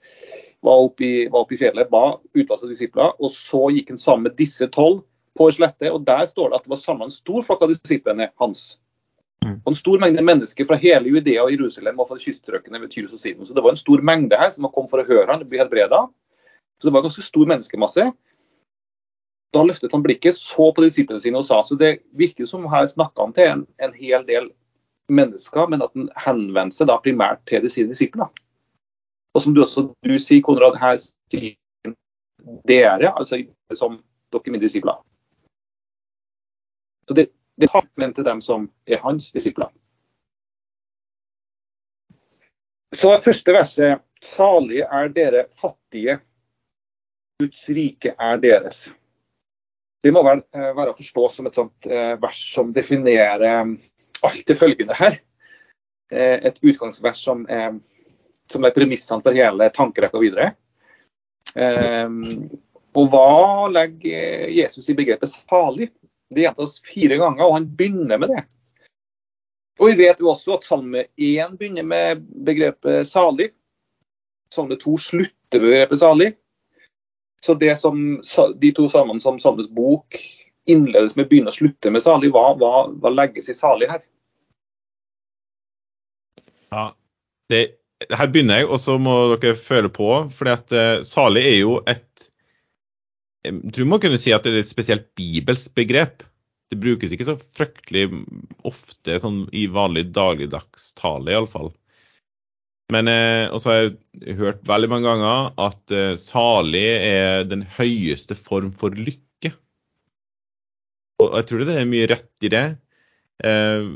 var 0.63 0.83
oppe 0.83 1.03
i, 1.03 1.27
var 1.27 1.43
oppe 1.43 1.55
i 1.55 1.59
fjellet, 1.59 1.89
ba 1.91 2.19
utvalgte 2.35 2.67
disipler. 2.71 3.15
Og 3.19 3.31
så 3.31 3.69
gikk 3.71 3.89
han 3.95 3.97
sammen 3.97 4.27
med 4.27 4.37
disse 4.39 4.67
tolv 4.67 5.03
på 5.37 5.47
ei 5.47 5.55
slette, 5.55 5.91
og 5.91 6.03
der 6.05 6.25
står 6.27 6.51
det 6.51 6.59
at 6.59 6.67
det 6.67 6.73
var 6.75 6.81
samla 6.83 7.07
en 7.07 7.13
stor 7.15 7.43
flokk 7.43 7.63
av 7.63 7.71
disiplene 7.71 8.29
hans. 8.39 8.79
Mm. 9.43 9.61
Og 9.63 9.71
en 9.71 9.79
stor 9.79 9.99
mengde 9.99 10.23
mennesker 10.23 10.67
fra 10.67 10.75
hele 10.79 11.11
Judea 11.11 11.43
og 11.43 11.51
Jerusalem 11.51 11.99
og 11.99 12.11
fra 12.11 12.19
kyststrøkene 12.19 12.79
ved 12.83 12.91
Tyrus 12.91 13.15
og 13.15 13.23
Sidon. 13.23 13.47
Så 13.47 13.55
det 13.55 13.63
var 13.63 13.73
en 13.73 13.79
stor 13.79 14.03
mengde 14.03 14.39
her 14.39 14.51
som 14.51 14.67
kom 14.71 14.87
for 14.91 15.01
å 15.01 15.07
høre 15.07 15.27
han, 15.31 15.43
bli 15.47 15.59
helbreda. 15.59 16.05
Så 16.81 16.87
det 16.87 16.93
var 16.93 17.03
en 17.03 17.09
ganske 17.09 17.25
stor 17.25 17.49
menneskemasse. 17.49 18.11
Da 19.53 19.63
løftet 19.63 19.93
han 19.93 20.03
blikket, 20.03 20.37
så 20.37 20.71
på 20.73 20.83
disiplene 20.83 21.21
sine 21.21 21.39
og 21.39 21.45
sa 21.45 21.61
så 21.63 21.77
det 21.77 21.99
virker 22.17 22.49
som 22.49 22.65
her 22.71 22.87
snakka 22.89 23.27
han 23.27 23.35
til 23.37 23.51
en, 23.51 23.65
en 23.77 23.93
hel 23.93 24.25
del 24.27 24.49
mennesker, 25.13 25.67
men 25.69 25.83
at 25.85 25.93
han 25.93 26.09
henvendte 26.25 26.79
seg 26.79 26.89
da 26.89 26.97
primært 27.03 27.43
til 27.49 27.61
de 27.63 27.69
sine 27.69 27.93
disipler. 27.93 28.31
Og 29.33 29.41
som 29.41 29.53
du 29.53 29.61
også 29.63 29.87
du 30.05 30.17
sier, 30.21 30.41
Konrad, 30.45 30.77
her 30.81 30.97
sier 31.01 31.55
dere, 32.67 33.13
altså 33.13 33.39
som 33.77 33.99
dere 34.33 34.41
er 34.45 34.55
mine 34.55 34.65
disipler. 34.65 34.99
Så 37.07 37.13
det, 37.17 37.29
det 37.59 37.69
er 37.69 37.87
men 37.99 38.13
til 38.13 38.25
dem 38.25 38.41
som 38.41 38.69
er 38.87 39.01
hans 39.03 39.31
disipler. 39.31 39.69
Så 42.93 43.15
det 43.15 43.23
første 43.25 43.53
verset 43.53 44.01
Salige 44.23 44.85
er 44.85 45.09
dere 45.11 45.47
fattige, 45.51 46.19
Guds 47.43 47.67
rike 47.75 48.15
er 48.15 48.39
deres. 48.43 48.85
Det 50.03 50.11
må 50.11 50.23
vel 50.25 50.41
eh, 50.55 50.71
være 50.75 50.91
å 50.91 50.97
forstå 50.97 51.27
som 51.31 51.47
et 51.47 51.57
sånt 51.57 51.87
eh, 51.87 52.15
vers 52.19 52.39
som 52.53 52.73
definerer 52.75 53.43
eh, 53.47 53.61
alt 54.23 54.43
det 54.49 54.59
følgende 54.59 54.97
her. 54.99 55.21
Et 56.13 56.57
utgangsvers 56.61 57.17
som, 57.25 57.39
som 58.51 58.65
er 58.67 58.73
premissene 58.75 59.23
for 59.25 59.33
hele 59.33 59.65
tankerekka 59.73 60.19
videre. 60.21 60.51
Og 62.93 63.07
hva 63.09 63.69
legger 63.71 64.51
Jesus 64.53 64.91
i 64.91 64.95
begrepet 64.99 65.31
salig? 65.33 65.87
Det 66.29 66.45
gjentas 66.45 66.75
fire 66.85 67.17
ganger, 67.17 67.47
og 67.47 67.55
han 67.55 67.65
begynner 67.79 68.21
med 68.21 68.29
det. 68.35 68.43
Og 69.81 69.89
Vi 69.89 70.03
vet 70.03 70.21
jo 70.21 70.29
også 70.35 70.59
at 70.59 70.67
salme 70.67 71.07
1 71.17 71.57
begynner 71.57 71.87
med 71.87 72.21
begrepet 72.45 73.09
salig. 73.09 73.49
Salme 74.53 74.77
2 74.77 74.99
slutter 75.01 75.63
med 75.63 75.71
begrepet 75.71 76.03
salig. 76.03 76.29
Så 77.43 77.53
det 77.59 77.75
som, 77.75 78.21
De 78.61 78.71
to 78.71 78.87
sammen 78.89 79.19
som 79.19 79.39
Sandnes 79.39 79.69
bok 79.69 80.15
innledes 80.69 81.17
med, 81.19 81.27
begynner 81.27 81.51
og 81.51 81.57
slutter 81.57 81.91
med 81.91 82.03
salig. 82.03 82.29
Hva, 82.31 82.53
hva, 82.55 82.85
hva 83.03 83.11
legges 83.11 83.49
i 83.51 83.55
salig 83.57 83.89
her? 83.91 84.03
Ja, 86.71 86.85
det, 87.51 87.63
Her 88.07 88.31
begynner 88.31 88.61
jeg, 88.61 88.69
og 88.71 88.79
så 88.79 88.95
må 88.99 89.17
dere 89.35 89.59
føle 89.59 89.91
på. 89.91 90.07
fordi 90.31 90.55
at 90.55 90.71
uh, 90.71 91.03
salig 91.03 91.43
er 91.49 91.57
jo 91.59 91.81
et 91.83 92.29
Jeg 93.43 93.75
tror 93.75 93.91
man 93.91 93.99
kunne 93.99 94.21
si 94.21 94.31
at 94.31 94.47
det 94.47 94.53
er 94.53 94.61
et 94.63 94.71
spesielt 94.71 95.09
bibelsk 95.19 95.75
begrep. 95.75 96.23
Det 96.71 96.79
brukes 96.79 97.11
ikke 97.11 97.27
så 97.27 97.35
fryktelig 97.35 98.07
ofte 98.63 99.19
sånn 99.19 99.43
i 99.51 99.67
vanlig 99.67 100.07
dagligdags 100.15 100.93
tale, 100.95 101.35
iallfall. 101.35 101.73
Men 102.91 103.07
eh, 103.07 103.47
også 103.53 103.71
har 103.71 103.77
jeg 103.79 104.37
hørt 104.37 104.63
veldig 104.67 104.89
mange 104.91 105.07
ganger 105.07 105.53
at 105.61 105.93
eh, 105.95 106.15
salig 106.19 106.83
er 106.83 107.45
den 107.47 107.63
høyeste 107.77 108.35
form 108.35 108.73
for 108.75 108.95
lykke. 108.97 109.53
Og 111.23 111.37
jeg 111.37 111.47
tror 111.49 111.63
det 111.63 111.77
er 111.79 111.87
mye 111.89 112.09
rett 112.11 112.45
i 112.45 112.51
det. 112.51 112.65
Eh, 113.47 113.87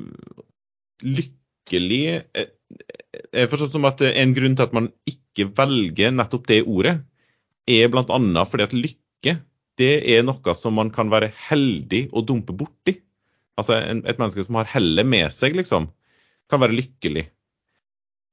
lykkelig 1.03 2.03
eh, 2.15 2.53
er 3.35 3.51
forstått 3.51 3.75
som 3.75 3.87
at 3.87 4.01
En 4.07 4.33
grunn 4.35 4.55
til 4.57 4.67
at 4.67 4.75
man 4.75 4.89
ikke 5.09 5.49
velger 5.57 6.15
nettopp 6.15 6.47
det 6.49 6.63
ordet, 6.65 6.97
er 7.67 7.91
bl.a. 7.91 8.43
fordi 8.47 8.65
at 8.65 8.75
lykke 8.75 9.37
det 9.77 9.93
er 10.09 10.23
noe 10.25 10.53
som 10.57 10.73
man 10.77 10.89
kan 10.93 11.11
være 11.13 11.29
heldig 11.49 12.07
å 12.15 12.23
dumpe 12.25 12.55
borti. 12.57 12.95
Altså 13.57 13.77
en, 13.77 14.03
et 14.09 14.17
menneske 14.17 14.45
som 14.45 14.57
har 14.57 14.69
hellet 14.71 15.05
med 15.05 15.29
seg, 15.33 15.57
liksom, 15.57 15.89
kan 16.49 16.61
være 16.63 16.77
lykkelig. 16.77 17.27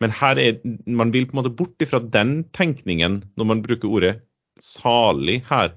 Men 0.04 0.12
her 0.12 0.40
er, 0.40 0.61
man 0.84 1.14
vil 1.14 1.25
på 1.25 1.32
en 1.34 1.40
måte 1.40 1.54
bort 1.56 1.80
ifra 1.80 2.02
den 2.02 2.42
tenkningen 2.52 3.23
når 3.40 3.49
man 3.49 3.62
bruker 3.64 3.88
ordet 3.88 4.14
salig 4.61 5.40
her. 5.49 5.73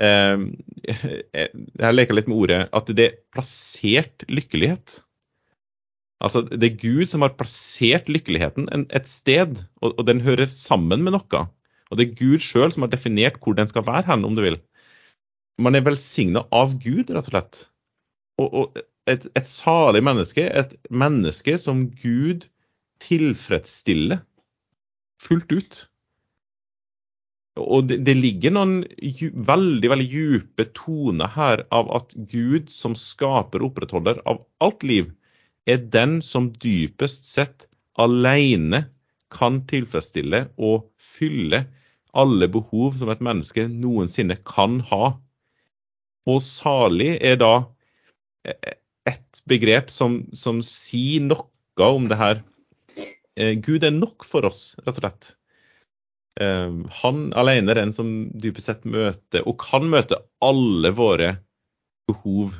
Eh, 0.00 0.42
jeg 1.80 1.96
leker 1.96 2.18
litt 2.18 2.28
med 2.28 2.42
ordet 2.42 2.64
at 2.76 2.92
det 2.96 3.06
er 3.06 3.16
plassert 3.32 4.26
lykkelighet. 4.28 5.00
Altså, 6.20 6.44
Det 6.44 6.68
er 6.68 6.82
Gud 6.82 7.08
som 7.08 7.24
har 7.24 7.38
plassert 7.40 8.12
lykkeligheten 8.12 8.68
et 8.92 9.08
sted, 9.08 9.64
og 9.80 10.04
den 10.04 10.20
hører 10.20 10.50
sammen 10.52 11.06
med 11.06 11.16
noe. 11.16 11.46
Og 11.90 11.98
det 11.98 12.06
er 12.06 12.18
Gud 12.18 12.44
sjøl 12.44 12.70
som 12.74 12.84
har 12.84 12.92
definert 12.92 13.40
hvor 13.40 13.56
den 13.56 13.70
skal 13.70 13.86
være 13.86 14.06
hen, 14.12 14.26
om 14.28 14.36
du 14.36 14.44
vil. 14.44 14.60
Man 15.60 15.76
er 15.76 15.84
velsigna 15.84 16.44
av 16.54 16.76
Gud, 16.80 17.08
rett 17.08 17.26
og 17.26 17.32
slett. 17.32 17.62
Og, 18.40 18.52
og 18.52 18.80
et, 19.10 19.26
et, 19.34 19.48
salig 19.48 20.02
menneske, 20.04 20.44
et 20.44 20.76
menneske 20.92 21.56
som 21.60 21.88
Gud 22.04 22.46
tilfredsstille 23.02 24.20
fullt 25.20 25.52
ut. 25.52 25.78
Og 27.60 27.88
det, 27.90 28.00
det 28.06 28.14
ligger 28.16 28.54
noen 28.54 28.76
veldig 29.50 29.90
veldig 29.92 30.08
dype 30.12 30.68
toner 30.76 31.32
her 31.34 31.64
av 31.74 31.90
at 31.98 32.14
Gud, 32.30 32.70
som 32.72 32.94
skaper 32.96 33.60
og 33.60 33.72
opprettholder 33.72 34.22
av 34.30 34.44
alt 34.64 34.86
liv, 34.86 35.10
er 35.68 35.82
den 35.92 36.20
som 36.24 36.48
dypest 36.62 37.28
sett 37.28 37.66
alene 38.00 38.86
kan 39.30 39.60
tilfredsstille 39.70 40.46
og 40.58 40.88
fylle 40.96 41.64
alle 42.16 42.48
behov 42.50 42.96
som 42.98 43.10
et 43.12 43.22
menneske 43.22 43.66
noensinne 43.70 44.38
kan 44.46 44.80
ha. 44.88 45.12
Og 46.30 46.40
salig 46.44 47.12
er 47.20 47.38
da 47.40 47.52
et 48.44 49.42
begrep 49.50 49.90
som, 49.92 50.22
som 50.34 50.62
sier 50.64 51.22
noe 51.28 51.46
om 51.90 52.08
det 52.10 52.18
her 52.20 52.42
Gud 53.64 53.84
er 53.86 53.94
nok 53.94 54.26
for 54.28 54.46
oss, 54.48 54.74
rett 54.84 54.98
og 54.98 55.04
slett. 55.04 55.30
Eh, 56.40 56.72
han 57.02 57.22
alene 57.38 57.72
er 57.72 57.80
den 57.82 57.94
som 57.94 58.10
dypest 58.40 58.70
sett 58.70 58.88
møter, 58.88 59.44
og 59.46 59.58
kan 59.62 59.88
møte, 59.90 60.20
alle 60.44 60.92
våre 60.96 61.34
behov. 62.10 62.56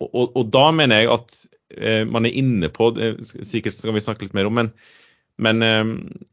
Og, 0.00 0.08
og, 0.08 0.36
og 0.38 0.52
da 0.54 0.68
mener 0.74 1.02
jeg 1.02 1.12
at 1.16 1.40
eh, 1.76 2.02
man 2.08 2.28
er 2.28 2.36
inne 2.40 2.70
på 2.72 2.92
Sikkert 3.20 3.76
skal 3.76 3.96
vi 3.96 4.04
snakke 4.04 4.26
litt 4.26 4.36
mer 4.36 4.48
om, 4.48 4.56
men, 4.56 4.70
men 5.40 5.66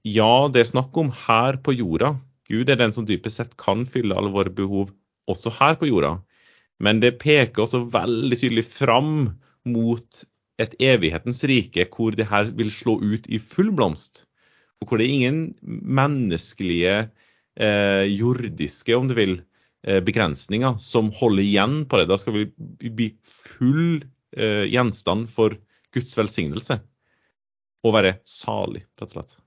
ja, 0.07 0.31
det 0.51 0.63
er 0.63 0.72
snakk 0.72 0.98
om 1.00 1.12
her 1.25 1.60
på 1.63 1.75
jorda. 1.75 2.15
Gud 2.48 2.72
er 2.72 2.79
den 2.79 2.96
som 2.96 3.07
dypest 3.07 3.41
sett 3.41 3.57
kan 3.60 3.84
fylle 3.88 4.15
alle 4.15 4.31
våre 4.31 4.53
behov, 4.53 4.91
også 5.27 5.51
her 5.57 5.75
på 5.79 5.89
jorda. 5.89 6.17
Men 6.84 7.01
det 7.01 7.17
peker 7.22 7.63
også 7.63 7.88
veldig 7.91 8.38
tydelig 8.39 8.63
fram 8.69 9.13
mot 9.67 10.24
et 10.61 10.73
evighetens 10.81 11.43
rike 11.49 11.85
hvor 11.93 12.15
det 12.17 12.27
her 12.31 12.49
vil 12.57 12.71
slå 12.73 12.97
ut 13.01 13.27
i 13.29 13.39
full 13.41 13.71
blomst. 13.75 14.25
Og 14.81 14.89
hvor 14.89 15.01
det 15.01 15.07
er 15.07 15.15
ingen 15.15 15.39
menneskelige, 15.61 17.09
eh, 17.57 18.05
jordiske, 18.13 18.97
om 18.97 19.07
du 19.09 19.15
vil, 19.17 19.41
eh, 19.83 19.99
begrensninger 20.01 20.77
som 20.79 21.11
holder 21.11 21.43
igjen 21.43 21.85
på 21.85 21.97
det. 21.97 22.07
Da 22.09 22.17
skal 22.17 22.33
vi 22.33 22.45
bli 22.89 23.09
full 23.23 24.03
eh, 24.37 24.65
gjenstand 24.69 25.29
for 25.29 25.57
Guds 25.93 26.17
velsignelse. 26.17 26.79
Og 27.85 27.93
være 27.93 28.17
salig, 28.25 28.85
rett 28.99 29.09
og 29.09 29.17
slett. 29.17 29.37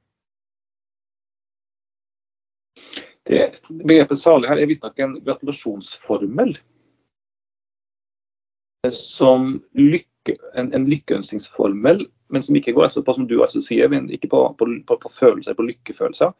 Det, 3.29 3.61
begrepet 3.69 4.19
salig 4.19 4.49
her 4.49 4.59
er 4.59 4.67
visstnok 4.67 4.99
en 4.99 5.19
gratulasjonsformel 5.23 6.55
som 8.97 9.59
en, 10.59 10.71
en 10.75 10.87
lykkeønskningsformel, 10.91 12.05
men 12.31 12.43
som 12.43 12.57
ikke 12.57 12.75
går 12.77 12.89
altså 12.89 13.03
på 13.07 13.15
som 13.17 13.27
du 13.29 13.41
altså 13.43 13.63
sier, 13.65 13.93
ikke 14.11 14.31
på, 14.31 14.43
på, 14.59 14.69
på, 14.87 14.99
på 15.03 15.13
følelser, 15.13 15.57
på 15.59 15.67
lykkefølelser. 15.69 16.33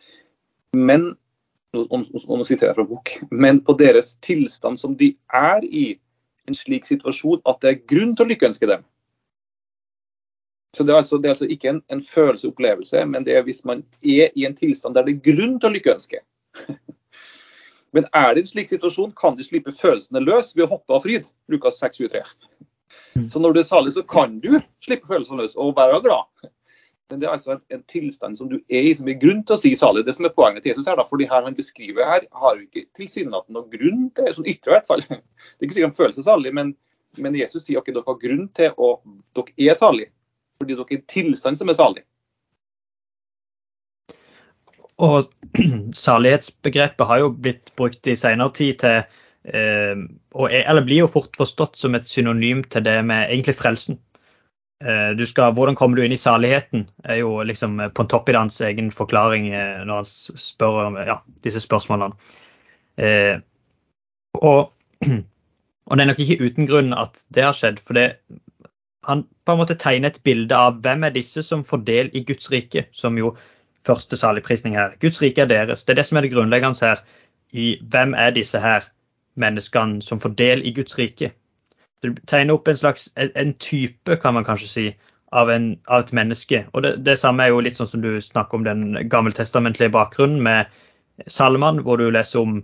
Men 0.77 1.13
nå, 1.75 1.87
nå 1.91 2.45
siterer 2.45 2.73
jeg 2.73 2.79
fra 2.79 2.87
bok, 2.91 3.13
men 3.31 3.61
på 3.65 3.75
deres 3.79 4.15
tilstand 4.27 4.79
som 4.79 4.97
de 4.99 5.13
er 5.35 5.67
i 5.67 5.99
en 6.49 6.57
slik 6.57 6.87
situasjon 6.89 7.43
at 7.49 7.61
det 7.63 7.71
er 7.71 7.83
grunn 7.93 8.17
til 8.17 8.27
å 8.27 8.31
lykkeønske 8.33 8.71
dem. 8.71 8.87
Så 10.77 10.85
Det 10.87 10.95
er 10.95 11.03
altså, 11.03 11.19
det 11.19 11.27
er 11.27 11.35
altså 11.35 11.51
ikke 11.51 11.69
en, 11.69 11.83
en 11.91 12.03
følelseopplevelse, 12.03 13.05
men 13.07 13.27
det 13.27 13.35
er 13.37 13.43
hvis 13.43 13.65
man 13.65 13.83
er 14.07 14.31
i 14.35 14.47
en 14.47 14.55
tilstand 14.57 14.95
der 14.95 15.07
det 15.07 15.17
er 15.17 15.33
grunn 15.33 15.59
til 15.59 15.71
å 15.71 15.75
lykkeønske. 15.75 16.23
Men 17.93 18.07
er 18.15 18.35
det 18.35 18.45
en 18.45 18.47
slik 18.47 18.69
situasjon, 18.71 19.13
kan 19.19 19.35
de 19.37 19.43
slippe 19.43 19.73
følelsene 19.75 20.23
løs 20.23 20.53
ved 20.55 20.69
å 20.69 20.77
hoppe 20.77 20.95
av 20.95 21.03
fryd. 21.03 21.27
Lukas 21.51 21.81
6, 21.83 22.05
23. 22.05 22.21
Mm. 23.15 23.31
Så 23.31 23.43
når 23.43 23.53
du 23.55 23.61
er 23.61 23.69
salig, 23.69 23.93
så 23.95 24.03
kan 24.07 24.39
du 24.43 24.53
slippe 24.85 25.09
følelsene 25.11 25.43
løs 25.43 25.57
og 25.59 25.77
være 25.77 26.03
glad. 26.05 26.51
Men 27.11 27.21
det 27.21 27.27
er 27.27 27.33
altså 27.35 27.57
en, 27.57 27.63
en, 27.75 27.83
tilstand 27.91 28.37
som 28.39 28.51
du 28.51 28.61
er 28.71 28.87
i, 28.87 28.93
som 28.95 29.09
er 29.11 29.19
grunn 29.19 29.43
til 29.47 29.57
å 29.57 29.61
si 29.61 29.73
salig. 29.79 30.05
Det 30.07 30.15
som 30.15 30.29
er 30.29 30.35
poenget 30.37 30.63
til 30.63 30.73
Jesus 30.73 30.87
her, 30.87 30.99
da, 31.01 31.07
fordi 31.09 31.27
her 31.31 31.43
han 31.47 31.57
beskriver 31.59 32.07
her, 32.07 32.29
har 32.43 32.55
jo 32.55 32.69
ikke 32.69 32.87
tilsynelatende 32.99 33.59
noen 33.59 33.73
grunn 33.73 34.05
til, 34.15 34.31
sånn 34.37 34.51
ytre 34.53 34.71
i 34.71 34.77
hvert 34.77 34.87
fall. 34.91 35.03
Det 35.11 35.19
er 35.19 35.67
ikke 35.67 35.77
sikkert 35.77 35.89
han 35.89 35.99
føler 35.99 36.15
seg 36.17 36.29
salig, 36.29 36.55
men, 36.55 36.73
men, 37.19 37.39
Jesus 37.39 37.67
sier 37.67 37.83
at 37.83 37.91
dere 37.91 38.07
har 38.07 38.23
grunn 38.23 38.47
til 38.57 38.79
å 38.79 38.93
Dere 39.35 39.73
er 39.73 39.79
salig, 39.79 40.07
fordi 40.61 40.77
dere 40.77 40.87
er 40.87 40.95
i 40.95 41.01
en 41.01 41.11
tilstand 41.11 41.59
som 41.59 41.73
er 41.73 41.79
salig. 41.81 42.07
Og 45.01 45.31
salighetsbegrepet 46.05 47.09
har 47.09 47.25
jo 47.25 47.33
blitt 47.35 47.73
brukt 47.81 48.07
i 48.07 48.19
senere 48.21 48.55
tid 48.55 48.79
til 48.85 49.03
Eh, 49.45 49.97
er, 49.97 50.63
eller 50.69 50.85
blir 50.85 51.05
jo 51.05 51.11
fort 51.11 51.37
forstått 51.39 51.79
som 51.81 51.97
et 51.97 52.09
synonym 52.09 52.63
til 52.69 52.85
det 52.85 52.99
med 53.07 53.31
egentlig 53.31 53.57
frelsen. 53.57 54.01
eh, 54.85 55.25
skal, 55.27 55.53
hvordan 55.53 55.77
kommer 55.77 55.97
du 55.97 56.05
inn 56.05 56.13
i 56.13 56.21
saligheten, 56.21 56.89
er 57.05 57.21
jo 57.21 57.43
liksom 57.43 57.81
Pontoppidans 57.95 58.61
egen 58.61 58.91
forklaring 58.91 59.51
når 59.51 59.95
han 59.95 60.09
spør 60.09 60.87
om 60.87 60.97
ja, 60.97 61.21
disse 61.45 61.61
spørsmålene. 61.61 62.17
Eh, 62.97 63.41
og, 64.41 64.73
og, 65.87 65.97
det 65.97 66.03
er 66.05 66.11
nok 66.13 66.23
ikke 66.25 66.45
uten 66.45 66.69
grunn 66.69 66.93
at 66.97 67.25
det 67.35 67.45
har 67.45 67.57
skjedd. 67.57 67.81
For 67.85 67.97
det, 67.97 68.09
han 69.09 69.25
på 69.45 69.53
en 69.55 69.61
måte 69.63 69.79
tegner 69.81 70.13
et 70.13 70.23
bilde 70.25 70.57
av 70.57 70.81
hvem 70.85 71.05
er 71.05 71.17
disse 71.17 71.43
som 71.47 71.65
får 71.65 71.85
del 71.89 72.13
i 72.17 72.25
Guds 72.29 72.51
rike, 72.53 72.87
som 72.93 73.19
jo 73.19 73.35
første 73.89 74.17
saligprisning 74.21 74.77
her. 74.77 74.97
Guds 75.01 75.21
rike 75.23 75.43
er 75.43 75.51
deres. 75.51 75.85
Det 75.85 75.95
er 75.95 76.03
det 76.03 76.09
som 76.09 76.21
er 76.21 76.27
det 76.27 76.33
grunnleggende 76.35 76.85
her. 76.85 77.05
I 77.53 77.81
hvem 77.91 78.15
er 78.15 78.37
disse 78.37 78.61
her 78.61 78.85
menneskene 79.41 80.03
som 80.05 80.21
får 80.23 80.37
del 80.39 80.65
i 80.67 80.75
Guds 80.77 80.99
rike? 80.99 81.33
Du 82.01 82.15
tegner 82.31 82.57
opp 82.57 82.69
en 82.69 82.79
slags 82.81 83.11
en 83.17 83.55
type, 83.61 84.17
kan 84.23 84.35
man 84.37 84.47
kanskje 84.47 84.69
si, 84.69 84.87
av, 85.37 85.51
en, 85.51 85.73
av 85.87 86.05
et 86.05 86.13
menneske. 86.17 86.65
Og 86.73 86.85
det, 86.85 86.95
det, 87.07 87.19
samme 87.21 87.45
er 87.45 87.53
jo 87.53 87.63
litt 87.65 87.79
sånn 87.79 87.91
som 87.91 88.03
du 88.05 88.13
snakker 88.23 88.59
om 88.59 88.67
den 88.67 89.09
gammeltestamentlige 89.13 89.93
bakgrunnen 89.95 90.43
med 90.43 90.71
salmene, 91.31 91.85
hvor 91.85 92.01
du 92.01 92.09
leser 92.11 92.43
om 92.43 92.59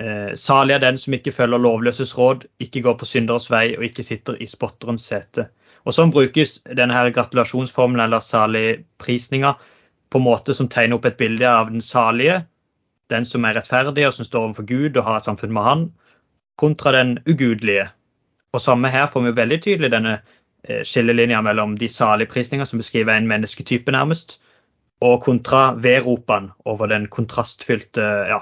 eh, 0.00 0.34
salig 0.34 0.78
er 0.78 0.82
den 0.82 0.98
som 0.98 1.14
ikke 1.14 1.34
følger 1.36 1.62
lovløses 1.62 2.16
råd, 2.18 2.48
ikke 2.64 2.82
går 2.86 2.98
på 2.98 3.08
synderes 3.08 3.48
vei 3.52 3.70
og 3.76 3.86
ikke 3.86 4.06
sitter 4.06 4.38
i 4.42 4.48
spotterens 4.50 5.06
sete. 5.10 5.48
Og 5.86 5.94
Sånn 5.94 6.12
brukes 6.12 6.58
denne 6.76 6.96
her 6.96 7.12
gratulasjonsformelen 7.14 8.08
eller 8.08 8.24
saligprisninga 8.24 9.54
på 10.10 10.20
en 10.20 10.26
måte 10.26 10.56
som 10.56 10.68
tegner 10.72 10.98
opp 10.98 11.06
et 11.08 11.20
bilde 11.20 11.48
av 11.48 11.70
den 11.70 11.84
salige, 11.84 12.42
den 13.12 13.24
som 13.28 13.46
er 13.46 13.56
rettferdig 13.56 14.04
og 14.08 14.16
som 14.16 14.26
står 14.26 14.48
overfor 14.48 14.66
Gud 14.68 14.98
og 14.98 15.06
har 15.06 15.20
et 15.20 15.28
samfunn 15.28 15.54
med 15.54 15.64
Han, 15.64 15.86
kontra 16.58 16.92
den 16.96 17.18
ugudelige, 17.28 17.88
og 18.52 18.62
samme 18.64 18.90
her 18.90 19.06
får 19.12 19.26
vi 19.26 19.36
veldig 19.36 19.58
tydelig 19.62 19.92
denne 19.92 20.18
eh, 20.64 20.82
skillelinja 20.86 21.40
mellom 21.44 21.76
de 21.78 21.88
saligprisninger 21.88 22.68
som 22.68 22.82
beskriver 22.82 23.14
en 23.14 23.28
mennesketype, 23.30 23.92
nærmest, 23.94 24.38
og 25.00 25.22
kontra 25.22 25.74
vedropene 25.78 26.50
over 26.66 26.90
den 26.90 27.06
kontrastfylte 27.06 28.06
ja, 28.32 28.40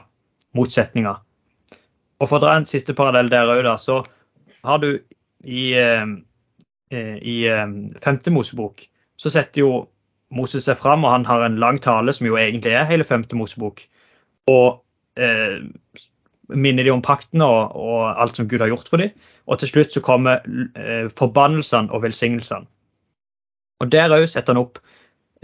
motsetninga. 0.57 1.19
Og 2.17 2.31
For 2.31 2.39
å 2.39 2.45
dra 2.47 2.55
en 2.57 2.69
siste 2.69 2.97
parallell 2.97 3.29
der 3.29 3.51
òg, 3.53 3.69
så 3.83 4.01
har 4.65 4.81
du 4.81 4.95
i, 5.45 5.75
eh, 5.77 6.07
eh, 6.91 7.17
i 7.21 7.37
femte 8.03 8.33
Mosebok 8.33 8.87
så 9.17 9.33
setter 9.33 9.63
jo 9.63 9.71
Moses 10.35 10.67
seg 10.67 10.79
fram, 10.81 11.05
og 11.07 11.13
han 11.13 11.27
har 11.29 11.45
en 11.47 11.59
lang 11.63 11.79
tale 11.83 12.13
som 12.15 12.27
jo 12.27 12.39
egentlig 12.41 12.75
er 12.75 12.89
hele 12.89 13.07
femte 13.07 13.39
Mosebok. 13.39 13.83
Og 14.51 14.83
eh, 15.19 15.63
minner 16.49 16.87
de 16.87 16.93
om 16.95 17.03
pakten 17.03 17.43
og, 17.45 17.75
og, 17.77 18.03
alt 18.21 18.39
som 18.39 18.49
Gud 18.49 18.63
har 18.63 18.71
gjort 18.71 18.91
for 18.91 19.03
dem. 19.03 19.15
Og 19.47 19.61
til 19.61 19.71
slutt 19.71 19.95
så 19.95 20.03
kommer 20.05 20.43
eh, 20.79 21.09
forbannelsene 21.19 21.93
og 21.95 22.05
velsignelsene. 22.07 22.69
Og 23.83 23.91
der 23.93 24.15
òg 24.15 24.25
setter 24.31 24.55
han 24.55 24.63
opp 24.63 24.79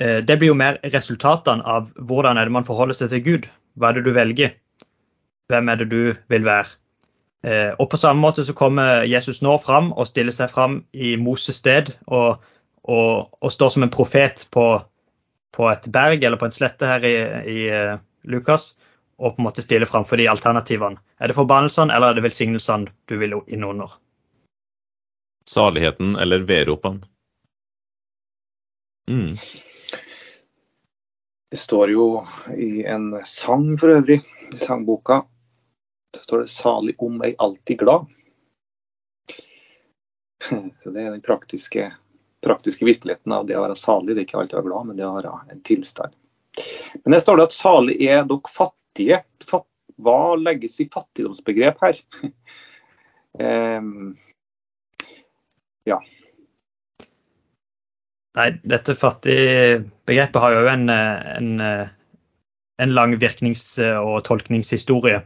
eh, 0.00 0.22
Det 0.24 0.38
blir 0.40 0.52
jo 0.52 0.58
mer 0.58 0.78
resultatene 0.94 1.64
av 1.68 1.90
hvordan 1.98 2.38
er 2.38 2.48
det 2.48 2.56
man 2.56 2.68
forholder 2.68 2.96
seg 2.98 3.12
til 3.12 3.24
Gud. 3.26 3.50
Hva 3.76 3.90
er 3.90 3.98
det 3.98 4.06
du 4.06 4.14
velger? 4.16 4.54
Hvem 5.52 5.68
er 5.68 5.82
det 5.82 5.90
du 5.90 6.14
vil 6.32 6.46
være? 6.46 6.70
Eh, 7.42 7.72
og 7.82 7.90
på 7.90 7.98
samme 7.98 8.22
måte 8.22 8.44
så 8.46 8.54
kommer 8.54 9.02
Jesus 9.08 9.42
nå 9.42 9.56
fram 9.64 9.90
og 9.92 10.06
stiller 10.06 10.34
seg 10.34 10.52
fram 10.52 10.84
i 10.94 11.16
Moses 11.18 11.58
sted 11.58 11.90
og, 12.06 12.38
og, 12.86 13.32
og 13.42 13.52
står 13.52 13.74
som 13.74 13.86
en 13.86 13.92
profet 13.92 14.46
på, 14.54 14.66
på, 15.50 15.66
et 15.72 15.88
berg 15.90 16.22
eller 16.22 16.38
på 16.38 16.46
en 16.46 16.54
slette 16.54 16.86
her 16.86 17.02
i, 17.02 17.16
i 17.50 17.58
uh, 17.74 17.98
Lukas 18.30 18.72
og 19.22 19.36
på 19.36 19.42
en 19.42 19.46
måte 19.46 19.62
stille 19.62 19.86
framfor 19.86 20.18
de 20.18 20.26
alternativene. 20.30 20.98
Er 21.22 21.30
det 21.30 21.38
forbannelsene 21.38 21.94
eller 21.94 22.10
er 22.10 22.18
det 22.18 22.24
velsignelsene 22.26 22.90
du 23.06 23.18
vil 23.20 23.36
inn 23.46 23.64
under? 23.64 23.94
Saligheten 25.48 26.16
eller 26.18 26.42
vedropene? 26.48 27.06
Mm. 29.10 29.36
Det 31.50 31.60
står 31.60 31.92
jo 31.92 32.06
i 32.56 32.82
en 32.88 33.12
sang 33.28 33.76
for 33.78 33.94
øvrig, 33.94 34.22
i 34.52 34.56
sangboka, 34.56 35.22
så 36.16 36.22
står 36.24 36.38
det 36.38 36.48
'salig 36.48 36.94
om 36.98 37.22
ei 37.22 37.34
alltid 37.38 37.78
glad'. 37.78 38.06
Så 40.82 40.90
Det 40.90 41.00
er 41.02 41.10
den 41.10 41.22
praktiske, 41.22 41.92
praktiske, 42.42 42.84
virkeligheten 42.84 43.32
av 43.32 43.46
det 43.46 43.56
å 43.56 43.62
være 43.62 43.76
salig. 43.76 44.16
Det 44.16 44.20
er 44.20 44.26
ikke 44.26 44.38
alltid 44.38 44.58
å 44.58 44.62
være 44.62 44.70
glad, 44.70 44.86
men 44.86 44.96
det 44.96 45.06
å 45.06 45.14
være 45.14 45.34
en 45.50 45.60
tilstand. 45.60 46.12
Men 47.04 47.12
det 47.12 47.20
står 47.20 47.36
det 47.36 47.44
at 47.44 47.52
salig 47.52 47.96
er 48.02 48.24
dere 48.24 48.50
fattige 48.50 48.81
fattige. 48.92 49.22
Hva 50.02 50.36
legges 50.36 50.80
i 50.80 50.88
fattigdomsbegrep 50.90 51.78
her? 51.82 51.98
um, 53.38 54.16
ja. 55.90 56.00
Nei, 58.34 58.48
dette 58.64 58.94
fattigbegrepet 58.96 60.40
har 60.40 60.52
jo 60.56 60.68
en, 60.70 60.88
en, 60.88 61.60
en 62.80 62.94
lang 62.94 63.18
virknings- 63.20 63.76
og 63.78 64.24
tolkningshistorie 64.24 65.20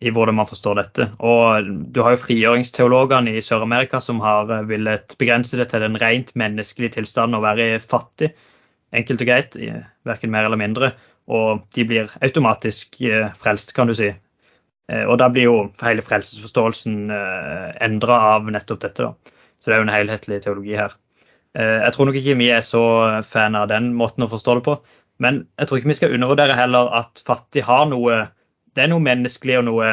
i 0.00 0.10
hvordan 0.10 0.34
man 0.34 0.48
forstår 0.48 0.80
dette. 0.80 1.10
Og 1.20 1.68
du 1.92 2.00
har 2.02 2.14
jo 2.14 2.22
frigjøringsteologene 2.24 3.36
i 3.36 3.44
Sør-Amerika 3.44 4.00
som 4.00 4.20
har 4.24 4.48
villet 4.66 5.14
begrense 5.20 5.60
det 5.60 5.68
til 5.70 5.84
den 5.84 6.00
rent 6.00 6.32
menneskelige 6.34 6.96
tilstanden 6.96 7.38
å 7.38 7.44
være 7.44 7.76
fattig. 7.84 8.32
Enkelt 8.94 9.20
og 9.20 9.28
greit, 9.28 9.56
verken 10.08 10.32
mer 10.32 10.48
eller 10.48 10.60
mindre 10.60 10.94
og 11.32 11.64
de 11.74 11.84
blir 11.88 12.12
automatisk 12.24 13.00
eh, 13.00 13.30
frelst, 13.40 13.72
kan 13.76 13.88
du 13.88 13.94
si. 13.96 14.10
Eh, 14.90 15.04
og 15.04 15.18
da 15.22 15.30
blir 15.32 15.48
jo 15.48 15.56
hele 15.80 16.04
frelsesforståelsen 16.04 16.98
eh, 17.14 17.70
endra 17.84 18.18
av 18.34 18.50
nettopp 18.52 18.82
dette. 18.84 19.08
da. 19.08 19.40
Så 19.58 19.70
det 19.70 19.76
er 19.76 19.80
jo 19.80 19.86
en 19.88 19.96
helhetlig 19.96 20.42
teologi 20.44 20.76
her. 20.76 20.98
Jeg 21.54 21.94
tror 21.94 22.08
nok 22.08 22.16
ikke 22.18 22.34
vi 22.34 22.48
er 22.50 22.64
så 22.66 22.80
fan 23.22 23.54
av 23.54 23.68
den 23.70 23.92
måten 23.94 24.24
å 24.24 24.26
forstå 24.26 24.56
det 24.58 24.62
på. 24.66 24.72
Men 25.22 25.36
jeg 25.54 25.68
tror 25.70 25.78
ikke 25.78 25.90
vi 25.92 25.96
skal 26.00 26.16
undervurdere 26.16 26.56
heller 26.58 26.88
at 26.98 27.22
fattig 27.22 27.62
har 27.62 27.84
noe 27.86 28.24
Det 28.74 28.82
er 28.82 28.90
noe 28.90 28.98
menneskelig 28.98 29.60
og 29.60 29.68
noe 29.68 29.92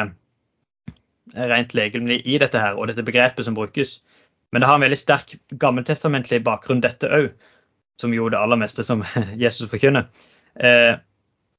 rent 1.38 1.70
legemlig 1.78 2.18
i 2.26 2.40
dette 2.42 2.58
her, 2.58 2.74
og 2.74 2.90
dette 2.90 3.04
begrepet 3.06 3.46
som 3.46 3.54
brukes. 3.54 4.00
Men 4.50 4.60
det 4.60 4.68
har 4.68 4.74
en 4.74 4.82
veldig 4.82 4.98
sterk 4.98 5.36
gammeltestamentlig 5.62 6.42
bakgrunn, 6.42 6.82
dette 6.82 7.06
òg. 7.06 7.30
Som 8.02 8.10
jo 8.12 8.26
det 8.26 8.40
aller 8.42 8.58
meste 8.58 8.82
som 8.82 9.06
Jesus 9.44 9.70
forkynner. 9.70 10.10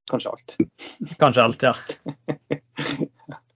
Kanskje 0.09 0.29
alt. 0.29 0.55
Kanskje 1.21 1.43
alt, 1.43 1.63
ja. 1.63 1.75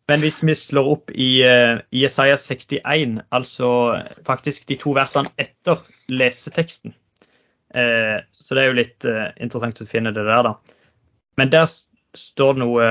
Men 0.07 0.23
hvis 0.23 0.39
vi 0.43 0.55
slår 0.55 0.87
opp 0.93 1.11
i, 1.11 1.43
uh, 1.43 1.81
i 1.91 2.05
Isaiah 2.07 2.39
61, 2.39 3.19
altså 3.35 3.69
faktisk 4.27 4.67
de 4.69 4.77
to 4.79 4.93
versene 4.95 5.33
etter 5.41 5.81
leseteksten 6.07 6.93
uh, 7.75 8.23
Så 8.31 8.55
det 8.55 8.63
er 8.63 8.69
jo 8.69 8.77
litt 8.79 9.07
uh, 9.07 9.27
interessant 9.43 9.83
å 9.83 9.89
finne 9.89 10.15
det 10.15 10.23
der, 10.23 10.47
da. 10.47 10.53
Men 11.39 11.51
der 11.51 11.67
står 11.67 12.55
det 12.55 12.63
noe 12.63 12.87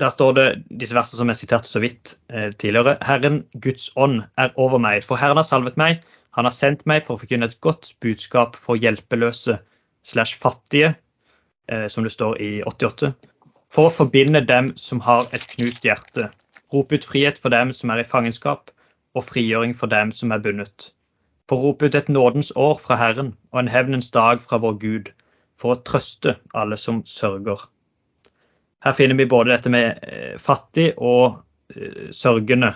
Der 0.00 0.14
står 0.14 0.38
det 0.38 0.46
disse 0.70 0.96
versene 0.96 1.18
som 1.18 1.34
jeg 1.34 1.42
siterte 1.42 1.68
så 1.68 1.82
vidt 1.82 2.14
tidligere. 2.62 2.94
Herren 3.04 3.42
Guds 3.60 3.90
ånd 4.00 4.22
er 4.40 4.54
over 4.56 4.80
meg, 4.80 5.02
for 5.04 5.20
Herren 5.20 5.36
har 5.36 5.44
salvet 5.44 5.76
meg. 5.76 6.00
Han 6.38 6.48
har 6.48 6.54
sendt 6.56 6.86
meg 6.88 7.02
for 7.04 7.18
å 7.18 7.20
forkynne 7.20 7.50
et 7.50 7.58
godt 7.60 7.90
budskap 8.00 8.56
for 8.56 8.80
hjelpeløse 8.80 9.58
slash 10.08 10.38
fattige 10.40 10.94
Eh, 10.94 11.09
som 11.88 12.04
det 12.04 12.12
står 12.12 12.40
i 12.42 12.50
88, 12.66 13.12
for 13.70 13.86
å 13.86 13.94
forbinde 13.94 14.42
dem 14.42 14.72
som 14.80 15.00
har 15.04 15.28
et 15.34 15.46
knust 15.52 15.84
hjerte. 15.86 16.28
Rope 16.74 16.98
ut 16.98 17.06
frihet 17.06 17.38
for 17.38 17.54
dem 17.54 17.72
som 17.76 17.90
er 17.90 18.02
i 18.02 18.06
fangenskap, 18.06 18.70
og 19.14 19.26
frigjøring 19.26 19.74
for 19.74 19.90
dem 19.90 20.12
som 20.14 20.34
er 20.34 20.42
bundet. 20.42 20.90
For 21.50 21.58
å 21.58 21.70
rope 21.70 21.86
ut 21.86 21.98
et 21.98 22.10
nådens 22.10 22.52
år 22.58 22.78
fra 22.82 22.98
Herren 22.98 23.32
og 23.50 23.62
en 23.62 23.70
hevnens 23.70 24.10
dag 24.14 24.42
fra 24.42 24.58
vår 24.62 24.78
Gud, 24.82 25.12
for 25.58 25.74
å 25.74 25.82
trøste 25.86 26.36
alle 26.54 26.78
som 26.78 27.02
sørger. 27.06 27.62
Her 28.82 28.96
finner 28.96 29.18
vi 29.18 29.28
både 29.28 29.52
dette 29.52 29.70
med 29.70 29.98
eh, 30.08 30.38
fattig 30.40 30.92
og 30.96 31.42
eh, 31.74 32.08
sørgende. 32.16 32.72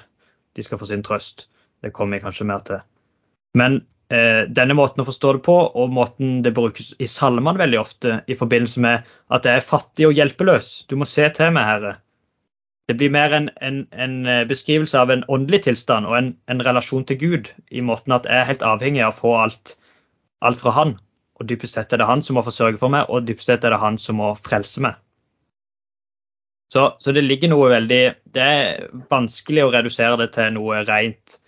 De 0.54 0.62
skal 0.62 0.78
få 0.78 0.90
sin 0.90 1.02
trøst. 1.07 1.48
Det 1.83 1.94
kommer 1.94 2.18
vi 2.18 2.26
kanskje 2.26 2.46
mer 2.50 2.66
til. 2.66 2.83
Men 3.57 3.80
Eh, 3.80 3.93
denne 4.55 4.77
måten 4.79 5.03
å 5.03 5.07
forstå 5.09 5.33
det 5.37 5.42
på, 5.46 5.55
og 5.74 5.92
måten 5.94 6.40
det 6.44 6.53
brukes 6.57 6.92
i 7.03 7.09
salmene 7.11 7.61
veldig 7.61 7.79
ofte, 7.81 8.18
i 8.31 8.37
forbindelse 8.38 8.83
med 8.85 9.12
at 9.35 9.48
jeg 9.48 9.61
er 9.61 9.66
fattig 9.66 10.09
og 10.09 10.16
hjelpeløs. 10.18 10.72
Du 10.90 10.96
må 11.00 11.09
se 11.09 11.27
til 11.35 11.55
meg, 11.57 11.68
Herre. 11.68 11.94
Det 12.88 12.98
blir 13.00 13.12
mer 13.12 13.33
en, 13.33 13.48
en, 13.64 13.87
en 13.92 14.27
eh, 14.29 14.42
beskrivelse 14.48 14.98
av 15.00 15.11
en 15.11 15.24
åndelig 15.33 15.62
tilstand 15.64 16.05
og 16.09 16.18
en, 16.18 16.35
en, 16.53 16.61
relasjon 16.66 17.07
til 17.09 17.16
Gud, 17.20 17.48
i 17.72 17.81
måten 17.81 18.12
at 18.12 18.29
jeg 18.29 18.37
er 18.42 18.50
helt 18.50 18.64
avhengig 18.66 19.00
av 19.07 19.14
å 19.14 19.20
få 19.22 19.33
alt, 19.46 19.77
alt 20.44 20.61
fra 20.61 20.74
Han. 20.77 20.92
Og 21.40 21.48
dypest 21.48 21.79
sett 21.79 21.92
er 21.92 22.03
det 22.03 22.11
Han 22.11 22.22
som 22.22 22.37
må 22.37 22.44
forsørge 22.44 22.81
for 22.83 22.92
meg, 22.92 23.09
og 23.09 23.24
dypest 23.24 23.48
sett 23.48 23.64
er 23.64 23.72
det 23.72 23.81
Han 23.81 23.96
som 23.98 24.20
må 24.20 24.35
frelse 24.44 24.85
meg. 24.85 25.00
Så, 26.72 26.90
så 27.00 27.12
det 27.14 27.22
ligger 27.22 27.53
noe 27.53 27.68
veldig 27.70 28.00
Det 28.35 28.42
er 28.42 28.87
vanskelig 29.12 29.62
å 29.62 29.70
redusere 29.70 30.16
det 30.18 30.31
til 30.35 30.55
noe 30.57 30.81
rent 30.88 31.37
eh, 31.37 31.40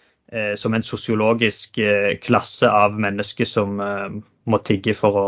som 0.59 0.75
en 0.75 0.83
sosiologisk 0.83 1.79
eh, 1.79 2.17
klasse 2.19 2.71
av 2.71 2.97
mennesker 3.01 3.47
som 3.47 3.81
eh, 3.81 4.09
må 4.51 4.59
tigge 4.67 4.95
for 4.99 5.21
å 5.21 5.27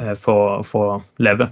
eh, 0.00 0.14
få 0.18 0.84
leve. 1.22 1.50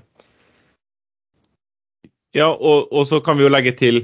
Ja, 2.36 2.52
og, 2.52 2.92
og, 2.92 3.04
så 3.08 3.20
kan 3.24 3.38
vi 3.38 3.46
jo 3.46 3.52
legge 3.52 3.74
til 3.78 4.02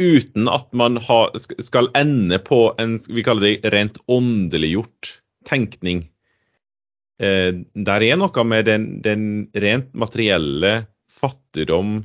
uten 0.00 0.48
at 0.52 0.68
man 0.76 0.98
ha, 1.00 1.20
skal 1.36 1.90
ende 1.96 2.38
på 2.42 2.68
en 2.80 2.96
vi 3.08 3.24
kaller 3.24 3.46
det 3.46 3.72
rent 3.72 4.00
åndeliggjort 4.12 5.16
tenkning. 5.48 6.04
Eh, 7.22 7.52
der 7.88 8.04
er 8.04 8.20
noe 8.20 8.44
med 8.48 8.68
den, 8.68 8.88
den 9.04 9.24
rent 9.56 9.92
materielle 9.96 10.86
fattigdom, 11.12 12.02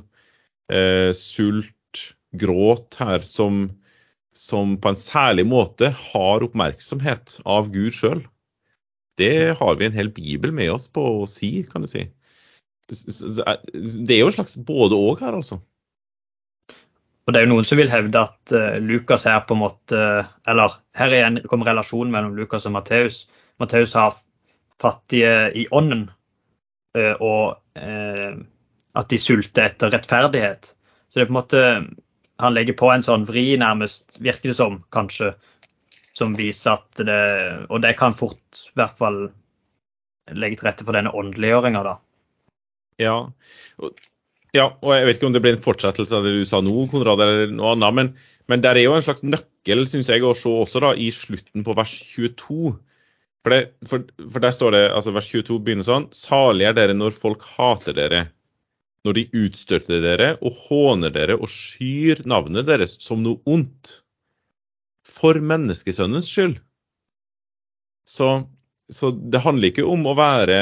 eh, 0.72 1.10
sult, 1.16 1.76
gråt 2.32 2.96
her 2.96 3.24
som, 3.28 3.66
som 4.36 4.76
på 4.80 4.92
en 4.92 4.98
særlig 4.98 5.44
måte 5.48 5.92
har 5.96 6.44
oppmerksomhet 6.44 7.38
av 7.48 7.68
Gud 7.72 7.92
sjøl. 7.96 8.22
Det 9.20 9.58
har 9.58 9.76
vi 9.76 9.86
en 9.86 9.96
hel 9.96 10.08
bibel 10.14 10.54
med 10.56 10.72
oss 10.72 10.88
på 10.88 11.04
å 11.20 11.28
si, 11.28 11.60
kan 11.68 11.84
du 11.84 11.90
si. 11.90 12.06
Det 12.88 14.14
er 14.14 14.22
jo 14.22 14.30
en 14.30 14.36
slags 14.38 14.56
både-og 14.56 15.20
her, 15.20 15.36
altså. 15.36 15.60
Og 17.22 17.34
det 17.34 17.38
er 17.38 17.46
jo 17.46 17.52
noen 17.52 17.66
som 17.66 17.78
vil 17.78 17.92
hevde 17.92 18.24
at 18.24 18.54
uh, 18.56 18.78
Lukas 18.82 19.26
her 19.28 19.44
på 19.46 19.54
en 19.54 19.62
måte 19.62 19.98
Eller 20.48 20.74
her 20.98 21.12
igjen 21.14 21.38
kommer 21.46 21.68
relasjonen 21.70 22.10
mellom 22.14 22.34
Lukas 22.34 22.66
og 22.66 22.74
Matteus. 22.74 23.26
Matteus 23.62 23.94
har 23.94 24.16
fattige 24.82 25.52
i 25.54 25.68
ånden, 25.70 26.08
uh, 26.98 27.14
og 27.22 27.44
uh, 27.78 28.32
at 28.98 29.12
de 29.12 29.20
sulter 29.22 29.68
etter 29.68 29.92
rettferdighet. 29.94 30.72
Så 31.08 31.20
det 31.20 31.24
er 31.24 31.30
på 31.30 31.36
en 31.36 31.38
måte 31.38 31.62
Han 32.40 32.54
legger 32.56 32.76
på 32.78 32.88
en 32.92 33.04
sånn 33.04 33.26
vri, 33.28 33.52
nærmest, 33.60 34.16
virker 34.22 34.52
det 34.52 34.56
som, 34.58 34.80
kanskje, 34.94 35.34
som 36.16 36.36
viser 36.36 36.78
at 36.78 37.02
det 37.04 37.20
Og 37.68 37.82
det 37.84 37.94
kan 38.00 38.16
fort 38.16 38.62
i 38.70 38.78
hvert 38.78 38.96
fall 38.98 39.20
legge 40.32 40.60
til 40.60 40.68
rette 40.68 40.86
for 40.86 40.96
denne 40.96 41.12
åndeliggjøringa, 41.18 41.82
da. 41.84 41.96
Ja. 43.02 43.16
Ja, 44.52 44.68
og 44.84 44.92
jeg 44.94 45.06
vet 45.08 45.18
ikke 45.18 45.28
om 45.30 45.34
det 45.34 45.42
blir 45.44 45.56
en 45.56 45.64
fortsettelse 45.64 46.14
av 46.16 46.26
det 46.26 46.34
du 46.36 46.44
sa 46.48 46.60
nå, 46.62 46.74
Konrad, 46.92 47.20
eller 47.24 47.52
noe 47.52 47.72
annet. 47.72 47.96
Men, 47.96 48.10
men 48.52 48.64
der 48.64 48.78
er 48.78 48.86
jo 48.86 48.96
en 48.96 49.04
slags 49.04 49.24
nøkkel, 49.24 49.86
syns 49.88 50.10
jeg, 50.12 50.24
å 50.24 50.34
se 50.36 50.52
også 50.62 50.82
da, 50.84 50.92
i 50.94 51.08
slutten 51.14 51.64
på 51.66 51.76
vers 51.78 51.94
22. 52.12 52.74
For, 53.42 53.54
det, 53.54 53.62
for, 53.88 54.04
for, 54.28 54.44
der 54.44 54.54
står 54.54 54.76
det, 54.76 54.82
altså 54.94 55.14
vers 55.16 55.30
22 55.32 55.58
begynner 55.66 55.86
sånn 55.88 56.04
Salig 56.14 56.68
er 56.68 56.76
dere 56.76 56.94
når 56.94 57.16
folk 57.16 57.42
hater 57.56 57.96
dere, 57.96 58.26
når 59.06 59.18
de 59.18 59.24
utstøter 59.44 60.02
dere 60.04 60.28
og 60.40 60.58
håner 60.68 61.12
dere 61.14 61.36
og 61.38 61.50
skyr 61.50 62.22
navnet 62.28 62.68
deres 62.68 62.96
som 63.02 63.22
noe 63.24 63.42
ondt. 63.50 63.98
For 65.02 65.38
menneskesønnens 65.42 66.28
skyld. 66.30 66.60
Så 68.08 68.28
så 68.92 69.10
det 69.10 69.40
handler 69.42 69.70
ikke 69.70 69.86
om 69.88 70.04
å 70.08 70.16
være 70.18 70.58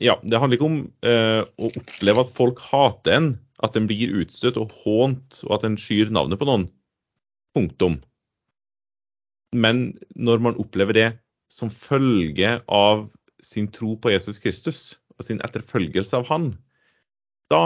Ja, 0.00 0.16
det 0.22 0.40
handler 0.40 0.58
ikke 0.58 0.68
om 0.68 0.78
eh, 1.06 1.42
å 1.44 1.70
oppleve 1.70 2.24
at 2.24 2.32
folk 2.34 2.62
hater 2.70 3.16
en, 3.18 3.28
at 3.62 3.76
en 3.78 3.86
blir 3.90 4.14
utstøtt 4.22 4.58
og 4.60 4.72
hånt, 4.82 5.42
og 5.46 5.58
at 5.58 5.66
en 5.68 5.78
skyr 5.80 6.10
navnet 6.14 6.40
på 6.40 6.48
noen. 6.48 6.66
Punktum. 7.54 8.00
Men 9.54 9.86
når 10.18 10.42
man 10.42 10.58
opplever 10.58 10.96
det 10.96 11.08
som 11.52 11.70
følge 11.70 12.56
av 12.66 13.06
sin 13.44 13.68
tro 13.70 13.94
på 14.00 14.10
Jesus 14.10 14.40
Kristus 14.42 14.80
og 15.14 15.28
sin 15.28 15.42
etterfølgelse 15.46 16.18
av 16.18 16.26
Han, 16.32 16.54
da 17.54 17.64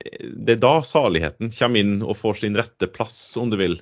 det 0.00 0.56
er 0.56 0.62
da 0.62 0.80
saligheten 0.86 1.52
kommer 1.52 1.82
inn 1.82 1.98
og 2.00 2.16
får 2.16 2.40
sin 2.40 2.56
rette 2.56 2.88
plass, 2.88 3.18
om 3.36 3.50
du 3.52 3.58
vil. 3.60 3.76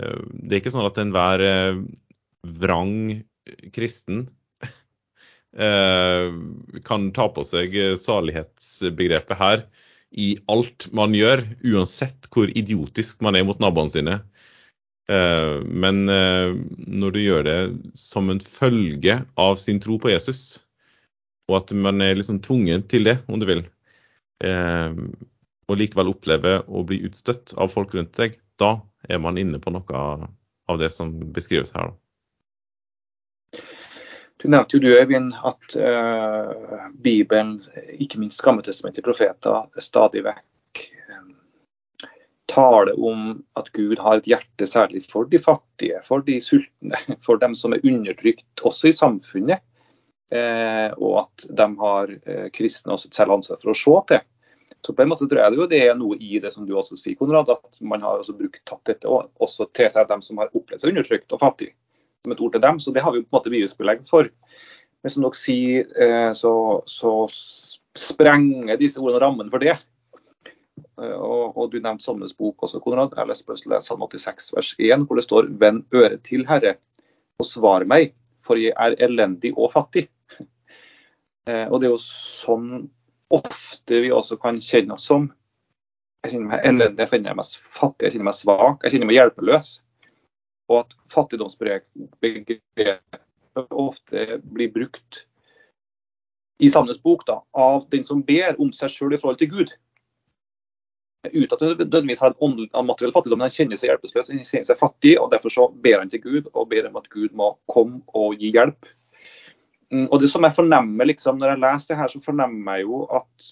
Eh, 0.00 0.22
det 0.30 0.54
er 0.54 0.62
ikke 0.62 0.74
sånn 0.74 0.88
at 0.88 1.00
enhver 1.02 1.42
eh, 1.46 1.80
vrang 2.60 2.94
kristen 3.74 4.24
eh, 5.66 6.28
kan 6.86 7.10
ta 7.16 7.28
på 7.34 7.46
seg 7.46 7.74
salighetsbegrepet 7.98 9.42
her 9.42 9.66
i 10.12 10.34
alt 10.52 10.86
man 10.94 11.16
gjør, 11.16 11.44
uansett 11.72 12.28
hvor 12.32 12.50
idiotisk 12.52 13.24
man 13.24 13.38
er 13.38 13.46
mot 13.48 13.62
naboene 13.62 13.92
sine. 13.94 14.18
Men 15.08 16.04
når 16.04 17.14
du 17.14 17.18
gjør 17.18 17.46
det 17.46 17.56
som 17.98 18.28
en 18.30 18.38
følge 18.44 19.16
av 19.40 19.56
sin 19.60 19.80
tro 19.82 19.96
på 20.00 20.12
Jesus, 20.12 20.60
og 21.48 21.56
at 21.58 21.72
man 21.74 22.04
er 22.04 22.20
liksom 22.20 22.42
tvungen 22.44 22.84
til 22.92 23.08
det, 23.08 23.16
om 23.24 23.40
du 23.40 23.48
vil, 23.48 23.64
og 24.42 25.78
likevel 25.78 26.10
opplever 26.10 26.64
å 26.66 26.82
bli 26.86 26.98
utstøtt 27.06 27.54
av 27.60 27.70
folk 27.70 27.94
rundt 27.94 28.18
seg, 28.18 28.34
da 28.58 28.74
er 29.08 29.20
man 29.22 29.38
inne 29.38 29.60
på 29.62 29.70
noe 29.74 30.02
av 30.68 30.80
det 30.80 30.90
som 30.94 31.12
beskrives 31.32 31.72
her. 31.76 31.92
Du 34.42 34.48
nevnte 34.50 34.74
jo 34.76 34.82
du, 34.82 34.88
Øyvind, 34.98 35.34
at 35.46 35.74
uh, 35.78 36.88
Bibelen, 37.04 37.60
ikke 37.94 38.18
minst 38.18 38.42
Gammeltestamentets 38.42 39.04
profeter, 39.06 39.68
stadig 39.78 40.24
vekk 40.26 40.80
um, 41.12 41.28
taler 42.50 42.90
om 42.98 43.36
at 43.60 43.70
Gud 43.76 44.02
har 44.02 44.18
et 44.18 44.26
hjerte 44.32 44.66
særlig 44.66 45.04
for 45.06 45.30
de 45.30 45.38
fattige, 45.38 46.00
for 46.02 46.26
de 46.26 46.40
sultne, 46.42 46.98
for 47.26 47.38
dem 47.38 47.54
som 47.58 47.76
er 47.76 47.86
undertrykt 47.86 48.66
også 48.66 48.90
i 48.90 48.96
samfunnet. 48.98 49.62
Uh, 50.32 50.90
og 50.96 51.16
at 51.26 51.46
de 51.60 51.68
har 51.78 52.10
uh, 52.10 52.46
kristne 52.56 52.96
også 52.96 53.12
et 53.12 53.20
særlig 53.20 53.38
ansvar 53.38 53.62
for 53.62 53.74
å 53.74 53.78
se 53.78 53.96
til. 54.10 54.26
Så 54.80 54.94
på 54.96 55.04
en 55.04 55.10
måte 55.10 55.28
tror 55.28 55.42
jeg 55.42 55.52
det, 55.52 55.60
jo, 55.60 55.68
det 55.70 55.80
er 55.84 55.96
noe 55.98 56.16
i 56.16 56.40
det 56.42 56.52
som 56.54 56.66
du 56.66 56.74
også 56.78 56.96
sier, 56.98 57.16
Konrad, 57.18 57.50
at 57.52 57.80
man 57.84 58.02
har 58.04 58.22
også 58.22 58.34
brukt 58.38 58.62
tatt 58.68 58.82
dette 58.88 59.10
også 59.10 59.68
til 59.76 59.90
seg 59.92 60.08
dem 60.10 60.24
som 60.24 60.40
har 60.42 60.52
opplevd 60.52 60.82
seg 60.82 60.92
undertrykt 60.94 61.34
og 61.36 61.42
fattig, 61.42 61.72
som 62.24 62.34
et 62.34 62.42
ord 62.42 62.54
til 62.56 62.64
dem. 62.64 62.80
Så 62.82 62.94
det 62.94 63.04
har 63.04 63.14
vi 63.14 63.22
på 63.22 63.28
en 63.30 63.38
måte 63.38 63.52
bevisbelegg 63.52 64.04
for. 64.10 64.30
Men 65.02 65.14
som 65.14 65.26
dere 65.26 65.38
sier, 65.38 65.88
eh, 65.98 66.30
så, 66.38 66.52
så 66.86 67.14
sprenger 67.98 68.80
disse 68.80 69.02
ordene 69.02 69.22
rammen 69.24 69.50
for 69.52 69.62
det. 69.62 69.76
Eh, 71.00 71.16
og, 71.18 71.56
og, 71.56 71.70
Du 71.72 71.78
nevnte 71.78 72.04
Salmenes 72.04 72.36
bok 72.38 72.64
også, 72.66 72.80
Konrad. 72.84 73.14
Jeg 73.16 73.30
leste 73.30 73.48
plutselig 73.48 73.82
Salme 73.84 74.08
86 74.08 74.50
vers 74.56 74.72
1, 74.78 75.06
hvor 75.06 75.18
det 75.18 75.26
står 75.26 75.50
Vend 75.60 75.84
øret 75.94 76.22
til, 76.26 76.46
Herre, 76.48 76.76
og 77.40 77.48
svar 77.48 77.86
meg, 77.88 78.14
for 78.46 78.60
jeg 78.60 78.74
er 78.78 78.98
elendig 79.02 79.54
og 79.56 79.72
fattig. 79.74 80.08
Eh, 81.50 81.66
og 81.66 81.80
Det 81.80 81.88
er 81.88 81.90
jo 81.96 82.02
sånn 82.02 82.66
ofte 83.32 84.02
vi 84.04 84.12
også 84.12 84.36
kan 84.40 84.60
kjenne 84.62 84.96
oss 84.96 85.06
som. 85.08 85.30
Jeg 86.22 86.34
kjenner 86.34 86.52
meg 86.52 86.66
elendig, 86.68 87.00
jeg 87.02 87.10
kjenner 87.16 87.38
meg 87.38 87.48
fattig, 87.50 88.06
jeg 88.06 88.14
kjenner 88.14 88.28
meg 88.30 88.38
svak, 88.38 88.84
jeg 88.84 88.94
kjenner 88.94 89.10
meg 89.10 89.18
hjelpeløs 89.18 89.72
og 90.72 90.78
at 90.80 90.96
fattigdomsbegrepet 91.12 93.00
ofte 93.70 94.40
blir 94.54 94.72
brukt 94.72 95.26
i 96.62 96.70
Sandnes 96.70 97.02
bok 97.02 97.26
da, 97.26 97.40
av 97.58 97.88
den 97.90 98.04
som 98.06 98.22
ber 98.24 98.60
om 98.62 98.72
seg 98.74 98.90
sjøl 98.94 99.14
i 99.16 99.20
forhold 99.20 99.40
til 99.40 99.50
Gud. 99.50 99.70
Uten 101.26 101.54
at 101.54 101.60
han 101.60 101.68
nødvendigvis 101.78 102.22
har 102.22 102.34
en 102.34 102.86
materiell 102.86 103.14
fattigdom, 103.14 103.38
men 103.38 103.48
han 103.48 103.56
kjenner 103.56 103.76
seg 103.78 103.90
hjelpeløs, 103.90 104.30
han 104.30 104.44
kjenner 104.46 104.68
seg 104.70 104.78
fattig, 104.78 105.14
og 105.18 105.30
derfor 105.34 105.50
så 105.54 105.68
ber 105.84 105.98
han 106.00 106.10
til 106.12 106.22
Gud 106.22 106.44
og 106.52 106.70
ber 106.70 106.88
om 106.88 106.98
at 107.02 107.10
Gud 107.10 107.30
må 107.38 107.46
komme 107.70 108.02
og 108.14 108.28
gi 108.38 108.48
hjelp. 108.54 108.80
Mm, 109.92 110.06
og 110.08 110.20
det 110.22 110.30
som 110.32 110.44
jeg 110.46 110.56
fornemmer 110.56 111.04
liksom, 111.04 111.36
Når 111.38 111.52
jeg 111.52 111.60
leser 111.60 111.92
det 111.92 111.98
her, 112.00 112.08
så 112.08 112.20
fornemmer 112.24 112.78
jeg 112.78 112.86
jo 112.86 113.02
at, 113.12 113.50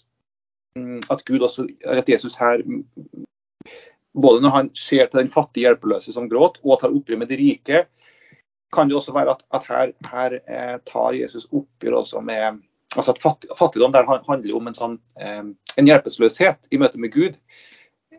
mm, 0.76 1.02
at 1.12 1.24
Gud 1.28 1.44
også, 1.44 1.66
at 1.84 2.08
Jesus 2.08 2.38
her 2.40 2.64
både 4.14 4.42
når 4.42 4.50
han 4.50 4.70
ser 4.74 5.06
til 5.06 5.20
den 5.20 5.28
fattige 5.30 5.68
hjelpeløse 5.68 6.12
som 6.12 6.28
gråt, 6.30 6.58
og 6.64 6.80
tar 6.80 6.94
oppgjør 6.94 7.20
med 7.20 7.30
de 7.30 7.38
rike, 7.38 7.84
kan 8.74 8.88
det 8.88 8.96
også 8.96 9.14
være 9.14 9.36
at, 9.36 9.44
at 9.54 9.66
her, 9.68 9.92
her 10.10 10.36
eh, 10.40 10.76
tar 10.86 11.14
Jesus 11.18 11.46
oppgjør 11.50 12.00
også 12.02 12.22
med 12.22 12.60
altså 12.96 13.14
at 13.14 13.22
fatt, 13.22 13.46
Fattigdom 13.58 13.92
der 13.94 14.06
handler 14.06 14.56
om 14.56 14.66
en, 14.66 14.76
sånn, 14.76 14.96
eh, 15.18 15.44
en 15.78 15.90
hjelpeløshet 15.90 16.70
i 16.70 16.78
møte 16.78 16.98
med 16.98 17.14
Gud. 17.14 17.38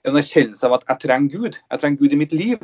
En 0.07 0.17
erkjennelse 0.17 0.67
av 0.67 0.79
at 0.79 0.85
jeg 0.89 1.03
trenger 1.05 1.37
Gud. 1.37 1.59
Jeg 1.59 1.81
trenger 1.81 1.99
Gud 1.99 2.15
i 2.15 2.19
mitt 2.19 2.35
liv. 2.35 2.63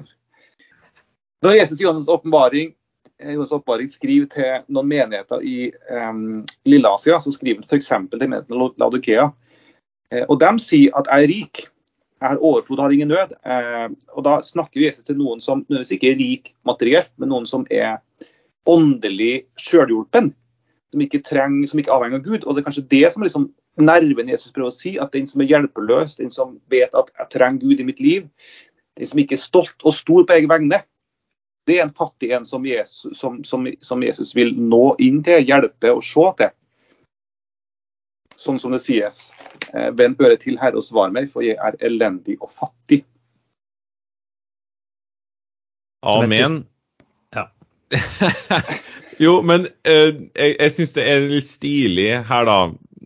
Da 1.43 1.54
Jesus 1.54 1.80
i 1.80 1.84
Johannes 1.84 2.10
åpenbaring, 2.12 2.74
eh, 3.19 3.39
Oppvaring 3.39 3.89
skriver 3.89 4.30
til 4.32 4.67
noen 4.73 4.89
menigheter 4.89 5.43
i 5.45 5.71
um, 5.89 6.45
Lilleasia, 6.65 7.19
så 7.19 7.34
skriver 7.34 7.62
han 7.62 7.67
f.eks. 7.67 7.91
til 8.12 8.23
menigheten 8.23 8.77
Laudikea. 8.82 9.30
Eh, 10.12 10.23
og 10.27 10.39
de 10.41 10.53
sier 10.63 10.95
at 10.97 11.10
jeg 11.12 11.27
er 11.27 11.34
rik. 11.34 11.63
Jeg 12.17 12.34
har 12.34 12.41
overflod, 12.41 12.82
har 12.82 12.95
ingen 12.95 13.13
nød. 13.13 13.36
Eh, 13.45 13.88
og 14.15 14.25
Da 14.25 14.39
snakker 14.41 14.82
Jesus 14.82 15.06
til 15.06 15.19
noen 15.19 15.41
som 15.41 15.62
nødvendigvis 15.67 15.95
ikke 15.97 16.12
er 16.12 16.19
rik 16.21 16.51
materielt, 16.65 17.12
men 17.17 17.30
noen 17.34 17.47
som 17.49 17.67
er 17.69 17.99
åndelig 18.67 19.45
sjølhjulpen. 19.62 20.34
Som 20.93 21.03
ikke 21.03 21.23
trenger, 21.25 21.67
som 21.67 21.80
ikke 21.80 21.91
er 21.91 21.97
avhengig 21.99 22.21
av 22.21 22.25
Gud. 22.25 22.43
Og 22.45 22.56
Det 22.56 22.62
er 22.62 22.69
kanskje 22.69 22.89
det 22.89 23.13
som 23.13 23.21
er 23.21 23.30
liksom 23.30 23.49
nerven 23.77 24.30
Jesus 24.30 24.51
prøver 24.51 24.71
å 24.71 24.77
si. 24.77 24.97
At 24.97 25.13
den 25.13 25.27
som 25.30 25.41
er 25.41 25.51
hjelpeløs, 25.51 26.17
den 26.17 26.32
som 26.34 26.58
vet 26.71 26.95
at 26.97 27.12
jeg 27.19 27.34
trenger 27.36 27.67
Gud 27.67 27.80
i 27.80 27.88
mitt 27.88 27.99
liv, 27.99 28.30
den 28.97 29.06
som 29.06 29.19
ikke 29.21 29.38
er 29.38 29.43
stolt 29.43 29.84
og 29.86 29.93
stor 29.93 30.25
på 30.25 30.34
egen 30.34 30.49
vegne, 30.49 30.82
det 31.67 31.77
er 31.77 31.86
en 31.86 31.93
fattig 31.93 32.32
en 32.36 32.45
som 32.47 32.65
Jesus, 32.65 33.19
som, 33.19 33.41
som, 33.43 33.67
som 33.84 34.03
Jesus 34.03 34.32
vil 34.36 34.53
nå 34.56 34.95
inn 35.03 35.19
til, 35.25 35.43
hjelpe 35.43 35.91
og 35.91 36.06
se 36.06 36.30
til 36.39 36.53
sånn 38.38 38.60
som 38.62 38.73
det 38.73 38.82
sies. 38.84 39.32
Eh, 39.73 39.89
Vend 39.97 40.21
øret 40.21 40.43
til, 40.45 40.58
Herre, 40.62 40.80
og 40.80 40.86
svar 40.86 41.13
meg, 41.13 41.30
for 41.34 41.45
jeg 41.45 41.58
er 41.58 41.77
elendig 41.86 42.38
og 42.39 42.51
fattig. 42.53 43.03
Amen. 46.08 46.62
Ja. 47.36 47.47
jo, 49.23 49.39
men 49.47 49.67
eh, 49.88 50.13
jeg, 50.38 50.53
jeg 50.53 50.75
syns 50.75 50.93
det 50.95 51.08
er 51.10 51.25
litt 51.32 51.49
stilig 51.49 52.12
her, 52.30 52.47
da. 52.47 52.60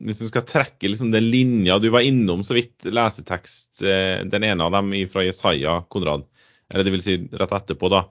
hvis 0.04 0.20
du 0.22 0.28
skal 0.28 0.46
trekke 0.48 0.90
liksom 0.90 1.14
den 1.14 1.30
linja 1.32 1.78
Du 1.82 1.92
var 1.94 2.06
innom 2.06 2.44
så 2.44 2.58
vidt 2.58 2.90
lesetekst, 2.90 3.86
eh, 3.86 4.22
den 4.28 4.46
ene 4.46 4.68
av 4.68 4.76
dem 4.76 4.94
fra 5.12 5.26
Jesaja, 5.26 5.80
Konrad. 5.90 6.28
Eller 6.72 6.88
det 6.88 6.94
vil 6.94 7.04
si 7.04 7.18
rett 7.32 7.56
etterpå, 7.56 7.90
da. 7.92 8.06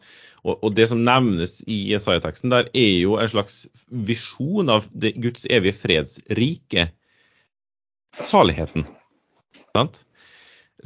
Og, 0.45 0.57
og 0.65 0.77
det 0.77 0.89
som 0.91 1.03
nevnes 1.05 1.59
i 1.69 1.83
Jesaja-teksten 1.93 2.53
der, 2.53 2.71
er 2.73 2.95
jo 3.03 3.19
en 3.21 3.31
slags 3.31 3.65
visjon 3.89 4.73
av 4.73 4.87
det, 4.93 5.15
Guds 5.21 5.47
evige 5.53 5.77
fredsrike. 5.83 6.89
Saligheten. 8.21 8.87
Sant? 9.77 10.05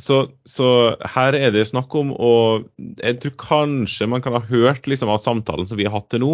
Så, 0.00 0.24
så, 0.48 0.68
her 1.14 1.36
er 1.38 1.52
det 1.54 1.68
snakk 1.70 1.92
om 1.94 2.10
og 2.18 2.64
Jeg 2.98 3.20
tror 3.22 3.34
kanskje 3.38 4.08
man 4.10 4.24
kan 4.24 4.34
ha 4.34 4.42
hørt 4.42 4.88
liksom, 4.90 5.12
av 5.12 5.22
samtalen 5.22 5.68
som 5.70 5.78
vi 5.78 5.86
har 5.86 5.94
hatt 5.94 6.08
til 6.10 6.24
nå, 6.24 6.32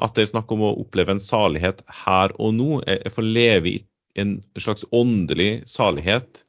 at 0.00 0.16
det 0.16 0.24
er 0.24 0.30
snakk 0.32 0.50
om 0.54 0.64
å 0.64 0.72
oppleve 0.80 1.12
en 1.14 1.22
salighet 1.22 1.84
her 2.04 2.32
og 2.40 2.56
nå. 2.56 2.80
Jeg 2.88 3.12
får 3.14 3.28
leve 3.28 3.70
i 3.70 3.76
en 4.18 4.38
slags 4.58 4.86
åndelig 4.94 5.66
salighet 5.70 6.42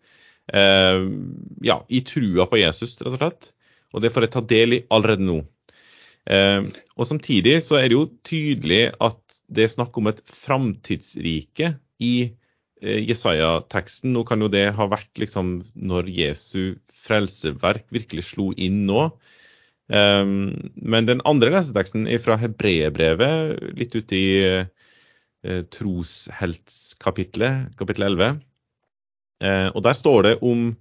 eh, 0.53 1.03
ja, 1.65 1.77
i 1.89 2.01
trua 2.07 2.47
på 2.49 2.61
Jesus, 2.61 2.95
rett 3.01 3.13
og 3.13 3.19
slett. 3.19 3.51
Og 3.93 4.03
det 4.03 4.11
får 4.13 4.25
jeg 4.25 4.33
ta 4.33 4.43
del 4.49 4.77
i 4.77 4.81
allerede 4.93 5.25
nå. 5.25 5.39
Eh, 6.25 6.61
og 6.95 7.09
Samtidig 7.09 7.59
så 7.65 7.79
er 7.79 7.89
det 7.89 7.97
jo 7.97 8.07
tydelig 8.25 8.81
at 9.03 9.39
det 9.53 9.67
er 9.67 9.75
snakk 9.75 9.97
om 9.99 10.09
et 10.09 10.23
framtidsrike 10.25 11.75
i 12.01 12.15
eh, 12.81 13.01
Jesaja-teksten. 13.05 14.13
Nå 14.15 14.25
kan 14.27 14.41
jo 14.41 14.49
det 14.51 14.71
ha 14.77 14.89
vært 14.89 15.21
liksom 15.21 15.59
når 15.75 16.09
Jesu 16.09 16.75
frelseverk 17.05 17.85
virkelig 17.93 18.31
slo 18.31 18.51
inn 18.57 18.85
nå. 18.89 19.09
Um, 19.85 20.71
men 20.81 21.05
den 21.05 21.21
andre 21.29 21.51
leseteksten 21.53 22.07
er 22.09 22.17
fra 22.17 22.39
hebreerbrevet, 22.41 23.59
litt 23.77 23.93
ute 23.93 24.17
i 24.17 24.29
uh, 24.65 25.61
trosheltskapitlet, 25.75 27.69
kapittel 27.77 28.07
11. 28.09 28.39
Uh, 29.43 29.45
eh, 29.45 29.67
og 29.69 29.83
der 29.85 29.93
står 29.93 30.25
det 30.25 30.33
om 30.41 30.71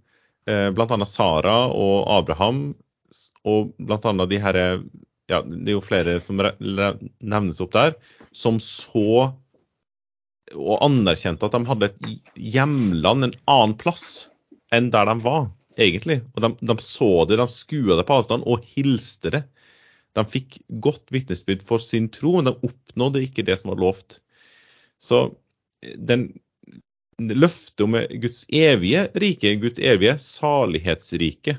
uh, 0.49 0.71
bl.a. 0.73 1.05
Sara 1.05 1.59
og 1.69 2.09
Abraham, 2.17 2.71
og 3.45 3.75
bl.a. 3.77 4.27
de 4.31 4.41
her 4.41 4.57
ja, 5.31 5.41
Det 5.43 5.73
er 5.73 5.77
jo 5.77 5.85
flere 5.85 6.19
som 6.23 6.41
nevnes 6.41 7.61
opp 7.65 7.73
der, 7.77 7.97
som 8.35 8.61
så 8.63 9.33
og 10.55 10.83
anerkjente 10.85 11.47
at 11.47 11.55
de 11.57 11.67
hadde 11.67 11.89
et 11.89 12.03
hjemland 12.37 13.25
en 13.25 13.37
annen 13.49 13.77
plass 13.81 14.27
enn 14.75 14.91
der 14.93 15.09
de 15.09 15.15
var 15.25 15.47
egentlig. 15.81 16.21
Og 16.35 16.45
de, 16.45 16.51
de 16.61 16.77
så 16.85 17.11
det, 17.29 17.39
de 17.41 17.47
skua 17.51 17.97
det 17.99 18.07
på 18.09 18.19
avstand 18.21 18.45
og 18.47 18.67
hilste 18.75 19.33
det. 19.35 19.43
De 20.15 20.25
fikk 20.31 20.61
godt 20.85 21.11
vitnesbyrd 21.15 21.65
for 21.67 21.83
sin 21.83 22.11
tro, 22.13 22.37
men 22.37 22.51
de 22.51 22.69
oppnådde 22.69 23.25
ikke 23.25 23.47
det 23.47 23.57
som 23.61 23.73
var 23.73 23.81
lovt. 23.83 24.19
Så 25.03 25.27
den 25.97 26.29
løftet 27.19 27.85
om 27.85 27.97
Guds 28.23 28.45
evige 28.53 29.09
rike, 29.21 29.57
Guds 29.63 29.81
evige 29.83 30.17
salighetsrike, 30.23 31.59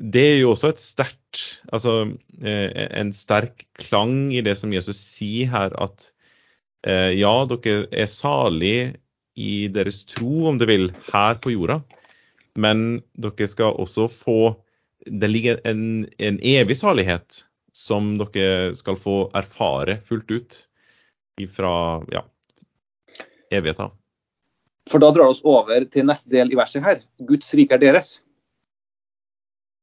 det 0.00 0.22
er 0.24 0.38
jo 0.40 0.54
også 0.54 0.72
et 0.72 0.80
sterkt 0.80 1.42
altså 1.74 1.94
eh, 2.40 2.70
en 2.96 3.12
sterk 3.14 3.66
klang 3.78 4.32
i 4.32 4.40
det 4.44 4.56
som 4.58 4.72
Jesus 4.72 4.98
sier 5.00 5.50
her, 5.52 5.74
at 5.76 6.08
eh, 6.88 7.12
ja, 7.18 7.32
dere 7.50 7.84
er 7.92 8.08
salig 8.10 8.96
i 9.36 9.68
deres 9.72 10.02
tro, 10.08 10.48
om 10.50 10.58
du 10.58 10.66
vil, 10.68 10.90
her 11.12 11.38
på 11.40 11.52
jorda. 11.54 11.80
Men 12.58 13.02
dere 13.20 13.48
skal 13.48 13.76
også 13.78 14.08
få 14.10 14.40
Det 15.00 15.30
ligger 15.30 15.60
en, 15.64 16.04
en 16.18 16.36
evig 16.44 16.76
salighet 16.76 17.44
som 17.72 18.18
dere 18.18 18.74
skal 18.76 18.98
få 19.00 19.30
erfare 19.34 19.94
fullt 19.96 20.30
ut 20.30 20.58
fra 21.48 22.02
ja, 22.12 22.20
evigheten. 23.50 23.94
For 24.90 25.00
da 25.00 25.08
drar 25.14 25.30
vi 25.30 25.36
oss 25.38 25.44
over 25.46 25.86
til 25.88 26.04
neste 26.04 26.28
del 26.28 26.52
i 26.52 26.58
verset 26.58 26.84
her. 26.84 27.00
Guds 27.24 27.48
rike 27.56 27.78
er 27.78 27.80
deres. 27.80 28.18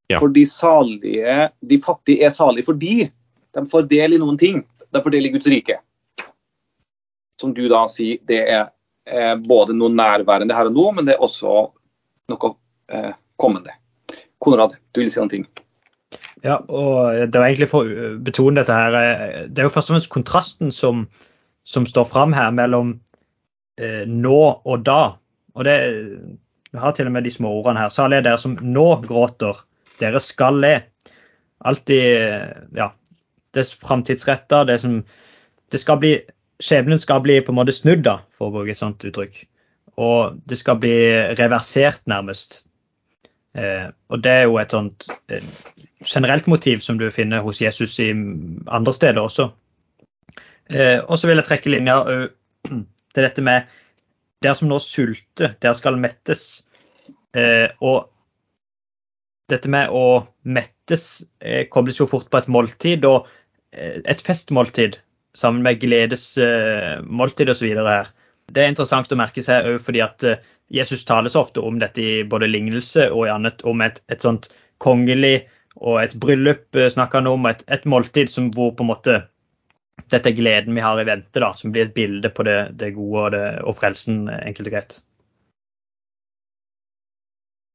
Ja. 0.07 0.21
For 0.21 0.31
de 0.31 0.45
salige, 0.47 1.49
de 1.59 1.79
fattige 1.83 2.25
er 2.25 2.31
salige 2.31 2.67
fordi 2.69 3.09
de 3.57 3.63
får 3.67 3.87
del 3.91 4.15
i 4.15 4.21
noen 4.21 4.37
ting. 4.39 4.63
De 4.93 5.01
får 5.03 5.13
del 5.15 5.27
i 5.27 5.33
Guds 5.33 5.49
rike. 5.51 5.79
Som 7.41 7.53
du 7.57 7.65
da 7.69 7.83
sier, 7.91 8.21
det 8.29 8.39
er 8.45 8.69
eh, 9.09 9.35
både 9.47 9.75
noe 9.75 9.93
nærværende 9.93 10.55
her 10.55 10.69
og 10.69 10.77
nå, 10.77 10.87
men 10.95 11.09
det 11.09 11.17
er 11.17 11.25
også 11.25 11.57
noe 12.31 12.53
eh, 12.91 13.11
kommende. 13.41 13.75
Konrad, 14.43 14.77
du 14.93 15.01
vil 15.01 15.11
si 15.11 15.19
noen 15.19 15.33
ting? 15.33 15.47
Ja, 16.45 16.59
og 16.69 17.27
det 17.27 17.35
var 17.35 17.47
egentlig 17.49 17.69
for 17.71 17.87
å 17.89 18.09
betone 18.23 18.61
dette 18.61 18.73
her. 18.73 18.95
Eh, 18.95 19.45
det 19.49 19.63
er 19.63 19.69
jo 19.69 19.75
først 19.75 19.91
og 19.91 19.97
fremst 19.97 20.13
kontrasten 20.13 20.73
som, 20.73 21.05
som 21.67 21.87
står 21.89 22.07
fram 22.09 22.35
her 22.35 22.53
mellom 22.55 22.95
eh, 23.81 24.03
nå 24.07 24.41
og 24.63 24.85
da. 24.87 25.17
Og 25.57 25.65
det 25.67 25.77
vi 26.71 26.81
har 26.81 26.93
til 26.93 27.09
og 27.09 27.15
med 27.15 27.25
de 27.25 27.31
små 27.33 27.51
ordene 27.59 27.85
her. 27.85 27.93
Salig 27.93 28.19
er 28.19 28.27
dere 28.27 28.41
som 28.41 28.57
nå 28.61 28.85
gråter, 29.07 29.57
dere 30.01 30.21
skal 30.23 30.61
le. 30.63 30.73
Alltid 31.65 32.77
ja, 32.77 32.91
det 33.53 33.63
er 33.63 33.75
framtidsretta. 33.81 34.63
Det 34.69 34.79
som 34.83 34.99
det 35.71 35.83
skal 35.83 36.01
bli 36.01 36.17
Skjebnen 36.57 36.97
skal 36.97 37.21
bli 37.21 37.35
på 37.45 37.53
en 37.53 37.59
måte 37.59 37.73
snudd, 37.75 38.01
da, 38.07 38.15
for 38.33 38.49
å 38.49 38.53
bruke 38.55 38.73
et 38.73 38.79
sånt 38.79 39.03
uttrykk. 39.05 39.43
Og 40.01 40.39
det 40.49 40.57
skal 40.57 40.79
bli 40.81 40.95
reversert, 41.37 42.01
nærmest. 42.09 42.63
Eh, 43.53 43.85
og 44.09 44.23
det 44.25 44.31
er 44.33 44.47
jo 44.47 44.57
et 44.57 44.73
sånt 44.73 45.05
eh, 45.29 45.45
generelt 46.01 46.49
motiv 46.49 46.81
som 46.81 46.97
du 46.97 47.05
finner 47.13 47.45
hos 47.45 47.61
Jesus 47.61 47.93
i 48.01 48.09
andre 48.09 48.93
steder 48.93 49.21
også. 49.21 49.51
Eh, 50.73 50.97
og 51.05 51.17
så 51.21 51.29
vil 51.29 51.37
jeg 51.37 51.49
trekke 51.51 51.73
linja 51.75 51.99
til 52.65 53.21
dette 53.21 53.45
med 53.45 53.69
dere 54.43 54.57
som 54.57 54.69
nå 54.69 54.77
sulter, 54.83 55.55
dere 55.61 55.77
skal 55.77 55.97
mettes. 56.01 56.45
Eh, 57.37 57.69
og 57.85 58.09
dette 59.51 59.71
med 59.71 59.91
å 59.95 60.27
mettes 60.43 61.23
eh, 61.39 61.65
kobles 61.71 61.99
jo 62.01 62.07
fort 62.09 62.29
på 62.31 62.41
et 62.41 62.49
måltid, 62.51 63.05
og 63.07 63.27
eh, 63.71 63.99
et 64.03 64.23
festmåltid 64.23 64.99
sammen 65.37 65.63
med 65.65 65.81
gledesmåltid 65.81 67.53
osv. 67.53 67.67
her. 67.87 68.11
Det 68.47 68.63
er 68.63 68.71
interessant 68.71 69.11
å 69.11 69.19
merke 69.19 69.43
seg 69.43 69.67
òg 69.69 69.81
fordi 69.83 70.03
at 70.03 70.23
eh, 70.27 70.43
Jesus 70.73 71.05
taler 71.07 71.31
så 71.31 71.45
ofte 71.45 71.63
om 71.63 71.79
dette 71.79 72.03
i 72.03 72.23
både 72.27 72.49
lignelse 72.49 73.07
og 73.13 73.27
i 73.27 73.31
annet, 73.31 73.63
om 73.63 73.83
et, 73.85 74.01
et 74.11 74.23
sånt 74.23 74.49
kongelig 74.83 75.45
og 75.77 76.01
et 76.01 76.15
bryllup 76.19 76.75
eh, 76.75 76.91
snakker 76.91 77.21
han 77.21 77.31
om, 77.31 77.47
et, 77.49 77.63
et 77.71 77.85
måltid 77.89 78.31
som 78.33 78.51
hvor 78.55 78.73
på 78.75 78.85
en 78.85 78.91
måte 78.91 79.17
dette 80.11 80.29
er 80.29 80.37
gleden 80.37 80.77
vi 80.77 80.83
har 80.83 80.99
i 81.01 81.05
vente, 81.07 81.41
da, 81.41 81.51
som 81.57 81.73
blir 81.73 81.87
et 81.87 81.95
bilde 81.95 82.29
på 82.33 82.45
det, 82.47 82.57
det 82.79 82.93
gode 82.95 83.23
og, 83.23 83.31
det, 83.35 83.45
og, 83.63 83.77
frelsen, 83.79 84.25
eh, 84.31 84.43
enkelt 84.49 84.71
og 84.71 84.77
greit. 84.77 84.99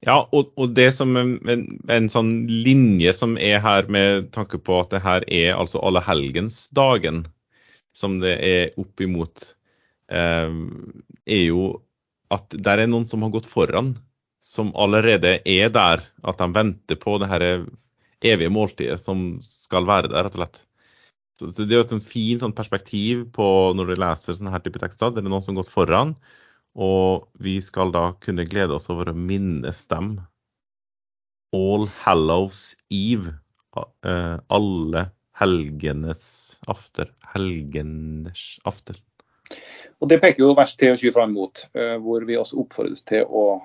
Ja, 0.02 0.16
og, 0.34 0.50
og 0.58 0.72
det 0.74 0.88
som 0.96 1.14
en, 1.16 1.36
en, 1.46 2.08
sånn 2.10 2.32
linje 2.50 3.12
som 3.14 3.36
er 3.38 3.60
her 3.62 3.86
med 3.86 4.32
tanke 4.34 4.58
på 4.58 4.80
at 4.82 4.90
det 4.90 5.02
her 5.04 5.26
er 5.30 5.54
altså 5.54 5.78
allehelgensdagen 5.78 7.22
som 7.94 8.18
det 8.22 8.34
er 8.42 8.80
opp 8.82 9.02
imot 9.04 9.52
Eh, 10.12 10.50
er 11.26 11.44
jo 11.46 11.68
at 12.32 12.52
det 12.52 12.74
er 12.74 12.88
noen 12.88 13.06
som 13.08 13.24
har 13.24 13.32
gått 13.34 13.48
foran, 13.48 13.94
som 14.42 14.72
allerede 14.76 15.38
er 15.48 15.72
der. 15.72 16.04
At 16.24 16.42
de 16.42 16.50
venter 16.52 16.98
på 17.00 17.16
det 17.22 17.30
her 17.30 17.46
evige 18.22 18.52
måltidet 18.52 19.00
som 19.02 19.40
skal 19.44 19.88
være 19.88 20.12
der, 20.12 20.26
rett 20.26 20.36
og 20.36 20.42
slett. 20.42 20.62
Så 21.40 21.50
Det 21.64 21.74
er 21.74 21.80
jo 21.80 21.86
et 21.86 21.94
sånn 21.94 22.04
fint 22.04 22.42
sånn 22.42 22.54
perspektiv 22.54 23.24
på 23.34 23.46
når 23.74 23.92
du 23.92 24.00
leser 24.00 24.36
sånne 24.36 24.52
her 24.52 24.62
type 24.62 24.80
tekster. 24.82 25.10
Det 25.10 25.22
er 25.22 25.28
noen 25.28 25.42
som 25.42 25.56
har 25.56 25.64
gått 25.64 25.74
foran, 25.74 26.14
og 26.74 27.28
vi 27.44 27.58
skal 27.60 27.92
da 27.92 28.12
kunne 28.22 28.46
glede 28.48 28.76
oss 28.76 28.88
over 28.92 29.10
å 29.12 29.16
minnes 29.16 29.84
dem. 29.90 30.14
All 31.52 31.88
Hallows 32.00 32.72
Eve. 32.88 33.34
Eh, 33.76 34.38
alle 34.48 35.06
helgenes 35.36 36.58
after. 36.66 37.12
Helgeners 37.34 38.60
after. 38.64 38.96
Og 40.00 40.08
Det 40.08 40.20
peker 40.20 40.42
jo 40.42 40.54
vers 40.56 40.72
23 40.76 41.12
fram 41.12 41.34
mot, 41.36 41.66
eh, 41.74 41.96
hvor 42.00 42.24
vi 42.24 42.38
også 42.40 42.58
oppfordres 42.64 43.04
til 43.04 43.28
å 43.28 43.62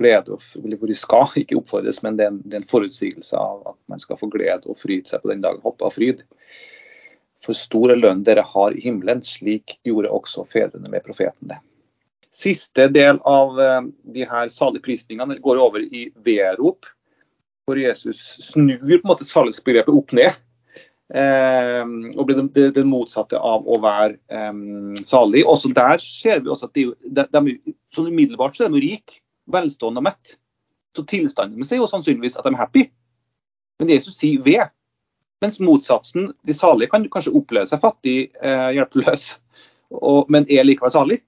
glede 0.00 0.32
og 0.34 0.40
hvor 0.56 0.88
vi 0.88 0.96
skal, 0.96 1.28
ikke 1.36 1.58
oppfordres, 1.60 2.00
men 2.02 2.16
det 2.16 2.24
er, 2.24 2.32
en, 2.32 2.40
det 2.42 2.56
er 2.56 2.62
en 2.62 2.72
forutsigelse 2.72 3.36
av 3.38 3.60
at 3.74 3.78
man 3.92 4.00
skal 4.02 4.18
få 4.18 4.30
glede 4.32 4.66
og 4.66 4.80
fryde 4.80 5.12
seg 5.12 5.22
på 5.22 5.30
den 5.30 5.44
dagen. 5.44 5.62
Hoppe 5.62 5.86
av 5.86 5.94
fryd. 5.94 6.24
For 7.44 7.58
store 7.58 7.98
lønn 7.98 8.24
dere 8.26 8.42
har 8.46 8.74
i 8.74 8.82
himmelen, 8.82 9.22
slik 9.26 9.76
gjorde 9.86 10.10
også 10.10 10.46
fedrene 10.48 10.90
med 10.90 11.04
profeten 11.06 11.52
det. 11.52 11.60
Siste 12.32 12.88
del 12.92 13.18
av 13.28 13.60
eh, 13.60 13.80
de 14.14 14.24
her 14.28 14.48
saligprisningene 14.52 15.36
går 15.44 15.60
over 15.60 15.84
i 15.84 16.06
verop, 16.24 16.88
hvor 17.66 17.78
Jesus 17.78 18.22
snur 18.42 18.80
på 18.80 19.04
en 19.04 19.10
måte 19.12 19.28
saligsbegrepet 19.28 19.94
opp 19.94 20.16
ned 20.16 20.40
Eh, 21.12 21.82
og 22.16 22.24
blir 22.24 22.38
det, 22.40 22.70
det, 22.72 22.84
motsatte 22.88 23.36
av 23.36 23.66
å 23.68 23.76
være 23.82 24.16
eh, 24.32 25.00
salig. 25.08 25.42
Også 25.44 25.72
der 25.76 26.00
ser 26.00 26.40
vi 26.40 26.52
også 26.52 26.70
at 26.70 26.78
de, 26.78 26.86
de, 27.04 27.26
de, 27.28 27.74
sånn 27.92 28.08
umiddelbart 28.08 28.56
så 28.56 28.66
er 28.66 28.72
de 28.72 28.80
rike, 28.80 29.20
velstående 29.52 30.00
og 30.00 30.08
mett. 30.08 30.36
Så 30.96 31.04
tilstanden 31.08 31.60
deres 31.60 31.74
er 31.74 31.82
jo 31.82 31.90
sannsynligvis 31.90 32.38
at 32.40 32.48
de 32.48 32.54
er 32.54 32.62
happy. 32.62 32.86
Men 33.80 33.92
Jesus 33.92 34.16
sier 34.20 34.40
ved. 34.46 34.72
Mens 35.42 35.58
motsatsen, 35.60 36.30
de 36.46 36.54
salige, 36.54 36.92
kan 36.92 37.04
kanskje 37.12 37.34
oppleve 37.36 37.68
seg 37.68 37.82
fattig, 37.82 38.30
eh, 38.40 38.68
hjelpeløs, 38.76 39.24
men 40.32 40.46
er 40.46 40.64
likevel 40.64 40.92
salig. 40.94 41.18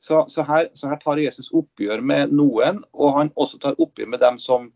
Så, 0.00 0.24
så, 0.32 0.42
her, 0.48 0.70
så, 0.74 0.88
her, 0.88 0.96
tar 1.02 1.20
Jesus 1.20 1.50
oppgjør 1.52 2.00
med 2.00 2.32
noen, 2.32 2.80
og 2.96 3.16
han 3.18 3.32
også 3.36 3.60
tar 3.60 3.76
oppgjør 3.76 4.08
med 4.14 4.22
dem 4.22 4.38
som, 4.40 4.70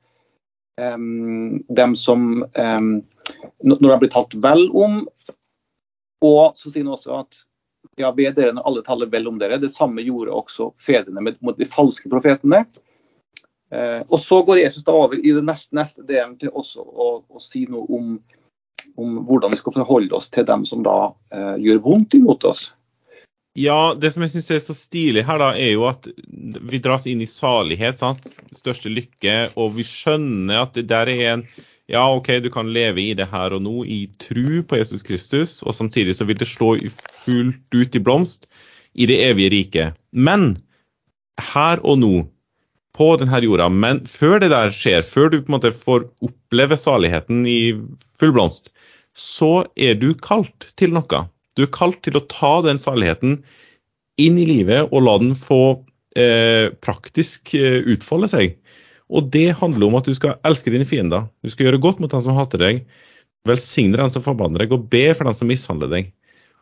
um, 0.81 1.63
dem 1.73 1.97
som 1.97 2.45
um, 2.45 2.95
Når 3.65 3.89
de 3.89 3.99
blir 4.03 4.13
talt 4.13 4.37
vel 4.37 4.67
om. 4.77 5.01
Og 6.25 6.59
så 6.61 6.69
sier 6.69 6.85
han 6.85 6.93
også 6.93 7.23
at 7.23 7.45
ja, 7.97 8.11
ved 8.13 8.35
dere 8.37 8.53
når 8.53 8.67
alle 8.69 8.83
taler 8.85 9.09
vel 9.13 9.29
om 9.31 9.39
dere. 9.41 9.61
Det 9.63 9.73
samme 9.73 10.05
gjorde 10.05 10.35
også 10.35 10.73
fedrene 10.83 11.23
med, 11.25 11.39
mot 11.45 11.57
de 11.59 11.69
falske 11.69 12.11
profetene. 12.13 12.65
Eh, 13.75 14.01
og 14.09 14.21
så 14.21 14.43
går 14.45 14.61
Jesus 14.61 14.85
da 14.85 14.95
over 14.97 15.19
i 15.19 15.33
det 15.35 15.45
neste, 15.47 15.75
neste 15.77 16.05
delen 16.07 16.37
til 16.41 16.53
også 16.53 16.85
å, 16.85 17.11
å 17.29 17.43
si 17.43 17.65
noe 17.71 17.87
om, 17.89 18.17
om, 19.01 19.19
hvordan 19.27 19.55
vi 19.55 19.61
skal 19.61 19.77
forholde 19.79 20.17
oss 20.17 20.31
til 20.35 20.47
dem 20.49 20.67
som 20.69 20.85
da 20.87 21.15
eh, 21.35 21.55
gjør 21.65 21.83
vondt 21.89 22.17
imot 22.19 22.45
oss. 22.51 22.69
Ja, 23.55 23.95
det 23.95 24.11
som 24.11 24.25
jeg 24.25 24.33
syns 24.33 24.51
er 24.51 24.63
så 24.65 24.75
stilig 24.75 25.23
her, 25.29 25.39
da, 25.39 25.53
er 25.55 25.77
jo 25.77 25.85
at 25.87 26.09
vi 26.67 26.81
dras 26.83 27.07
inn 27.07 27.23
i 27.23 27.31
salighet. 27.31 28.01
sant? 28.01 28.27
Største 28.51 28.91
lykke. 28.91 29.55
Og 29.55 29.77
vi 29.77 29.87
skjønner 29.87 30.65
at 30.65 30.75
det 30.75 30.89
der 30.91 31.11
er 31.13 31.25
en 31.37 31.47
Ja, 31.87 32.01
OK, 32.09 32.31
du 32.41 32.49
kan 32.49 32.73
leve 32.73 33.03
i 33.03 33.13
det 33.13 33.27
her 33.29 33.53
og 33.53 33.61
nå, 33.61 33.83
i 33.85 34.07
tru 34.17 34.63
på 34.65 34.79
Jesus 34.79 35.03
Kristus, 35.05 35.59
og 35.63 35.75
samtidig 35.77 36.15
så 36.17 36.25
vil 36.25 36.39
det 36.41 36.49
slå 36.49 36.79
fullt 37.27 37.77
ut 37.77 37.95
i 37.95 38.01
blomst 38.01 38.49
i 38.95 39.05
det 39.05 39.19
evige 39.21 39.51
riket. 39.53 39.99
Men 40.11 40.55
her 41.53 41.83
og 41.85 41.99
nå, 42.01 42.15
på 42.97 43.11
denne 43.21 43.43
jorda, 43.45 43.69
men 43.69 44.01
før 44.09 44.39
det 44.41 44.49
der 44.55 44.73
skjer, 44.73 45.05
før 45.05 45.29
du 45.29 45.43
på 45.43 45.51
en 45.51 45.57
måte 45.59 45.75
får 45.77 46.09
oppleve 46.25 46.79
saligheten 46.81 47.45
i 47.45 47.75
full 48.17 48.33
blomst, 48.33 48.73
så 49.13 49.67
er 49.77 49.99
du 49.99 50.15
kalt 50.15 50.71
til 50.81 50.95
noe. 50.95 51.27
Du 51.55 51.65
er 51.65 51.75
kalt 51.75 52.01
til 52.05 52.19
å 52.19 52.25
ta 52.31 52.59
den 52.67 52.81
saligheten 52.83 53.39
inn 54.21 54.39
i 54.39 54.47
livet 54.47 54.91
og 54.91 55.05
la 55.07 55.15
den 55.23 55.35
få 55.39 55.63
eh, 56.19 56.71
praktisk 56.83 57.55
eh, 57.59 57.81
utfolde 57.95 58.31
seg. 58.31 58.57
Og 59.15 59.29
det 59.35 59.57
handler 59.61 59.89
om 59.89 59.99
at 59.99 60.09
du 60.09 60.15
skal 60.17 60.39
elske 60.47 60.73
dine 60.75 60.87
fiender. 60.89 61.29
Du 61.45 61.53
skal 61.53 61.69
gjøre 61.69 61.83
godt 61.83 62.01
mot 62.03 62.11
den 62.11 62.25
som 62.25 62.39
hater 62.39 62.63
deg. 62.63 62.85
Velsigne 63.47 64.01
den 64.01 64.13
som 64.13 64.25
forbanner 64.25 64.65
deg, 64.65 64.73
og 64.73 64.89
be 64.91 65.11
for 65.13 65.29
den 65.29 65.37
som 65.37 65.51
mishandler 65.51 65.91
deg. 65.93 66.11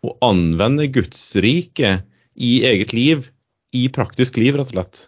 Og 0.03 0.17
anvende 0.25 0.89
Guds 0.91 1.23
rike 1.41 2.01
i 2.35 2.53
eget 2.67 2.93
liv, 2.97 3.29
i 3.73 3.87
praktisk 3.93 4.37
liv, 4.41 4.57
rett 4.59 4.73
og 4.73 4.75
slett. 4.75 5.07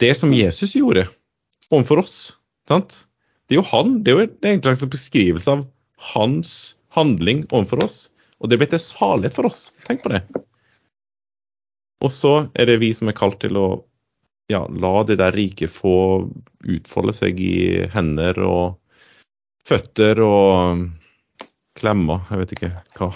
Det 0.00 0.12
som 0.16 0.32
Jesus 0.34 0.74
gjorde 0.76 1.06
overfor 1.70 2.02
oss. 2.02 2.16
Sant? 2.68 3.04
Det 3.46 3.56
er 3.56 3.60
jo 3.60 3.68
han, 3.70 4.00
det 4.02 4.10
er 4.10 4.16
jo 4.16 4.26
egentlig 4.26 4.72
en 4.74 4.92
beskrivelse 4.92 5.52
av 5.52 5.66
hans 6.14 6.50
handling 6.96 7.44
overfor 7.52 7.84
oss. 7.84 7.98
Og 8.40 8.48
det 8.48 8.56
er 8.56 8.64
blitt 8.64 8.76
en 8.76 8.82
salighet 8.82 9.36
for 9.38 9.48
oss. 9.48 9.70
Tenk 9.86 10.04
på 10.04 10.12
det. 10.12 10.22
Og 12.04 12.12
så 12.12 12.34
er 12.54 12.68
det 12.68 12.80
vi 12.82 12.92
som 12.94 13.08
er 13.08 13.16
kalt 13.16 13.38
til 13.42 13.56
å 13.56 13.68
ja, 14.52 14.62
la 14.68 15.00
det 15.08 15.18
der 15.18 15.34
riket 15.34 15.72
få 15.72 16.26
utfolde 16.66 17.14
seg 17.16 17.40
i 17.42 17.86
hender 17.90 18.38
og 18.44 18.76
føtter 19.66 20.20
og 20.22 20.86
klemmer. 21.78 22.22
Jeg 22.30 22.42
vet 22.42 22.54
ikke 22.56 22.72
hva. 22.98 23.10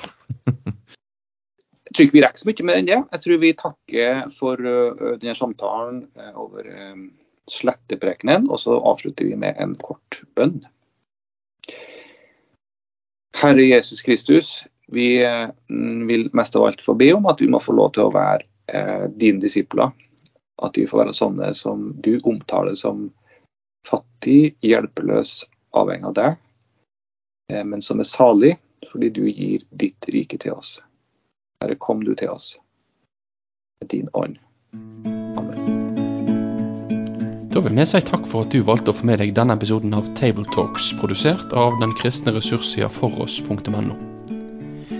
jeg 1.86 1.94
tror 1.94 2.06
ikke 2.06 2.18
vi 2.18 2.24
rekker 2.24 2.42
så 2.42 2.50
mye 2.50 2.66
med 2.66 2.80
den. 2.80 2.90
det. 2.90 2.98
Jeg 3.14 3.24
tror 3.26 3.42
vi 3.44 3.52
takker 3.60 4.20
for 4.34 4.66
uh, 4.66 5.14
denne 5.20 5.36
samtalen 5.38 6.02
uh, 6.18 6.34
over 6.40 6.66
uh, 6.66 7.06
sletteprekenen, 7.50 8.50
og 8.50 8.62
så 8.62 8.80
avslutter 8.80 9.30
vi 9.30 9.38
med 9.38 9.58
en 9.62 9.76
kort 9.78 10.22
bønn. 10.38 10.60
Herre 13.40 13.62
Jesus 13.64 14.02
Kristus, 14.04 14.50
vi 14.92 15.22
mm, 15.68 16.06
vil 16.06 16.28
mest 16.32 16.56
av 16.56 16.64
alt 16.64 16.82
få 16.82 16.94
be 16.98 17.12
om 17.14 17.26
at 17.30 17.40
vi 17.40 17.48
må 17.48 17.60
få 17.62 17.74
lov 17.76 17.92
til 17.94 18.08
å 18.08 18.14
være 18.14 18.44
eh, 18.72 19.06
dine 19.14 19.42
disipler. 19.42 19.92
At 20.62 20.76
vi 20.76 20.86
får 20.90 21.04
være 21.04 21.16
sånne 21.16 21.52
som 21.56 21.90
du 22.02 22.16
omtaler 22.20 22.76
som 22.78 23.08
fattig, 23.88 24.56
hjelpeløs, 24.66 25.44
avhengig 25.78 26.10
av 26.10 26.16
deg, 26.18 26.38
eh, 27.52 27.64
men 27.64 27.82
som 27.82 28.02
er 28.02 28.10
salig 28.10 28.56
fordi 28.90 29.10
du 29.14 29.24
gir 29.28 29.64
ditt 29.70 30.08
rike 30.10 30.40
til 30.40 30.56
oss. 30.56 30.78
Herre, 31.62 31.76
kom 31.78 32.02
du 32.04 32.14
til 32.16 32.32
oss 32.32 32.54
med 33.80 33.92
din 33.92 34.08
ånd. 34.12 34.40
Amen. 35.38 35.90
Da 37.50 37.60
vil 37.60 37.74
vi 37.74 37.84
si 37.86 37.98
takk 38.06 38.28
for 38.30 38.46
at 38.46 38.54
du 38.54 38.62
valgte 38.66 38.92
å 38.92 38.96
få 38.96 39.08
med 39.08 39.18
deg 39.22 39.34
denne 39.34 39.56
episoden 39.58 39.94
av 39.98 40.06
Tabletalks, 40.18 40.92
produsert 41.00 41.52
av 41.52 41.80
den 41.82 41.92
kristne 41.98 42.34
ressurssida 42.36 42.88
foross.no. 42.94 44.19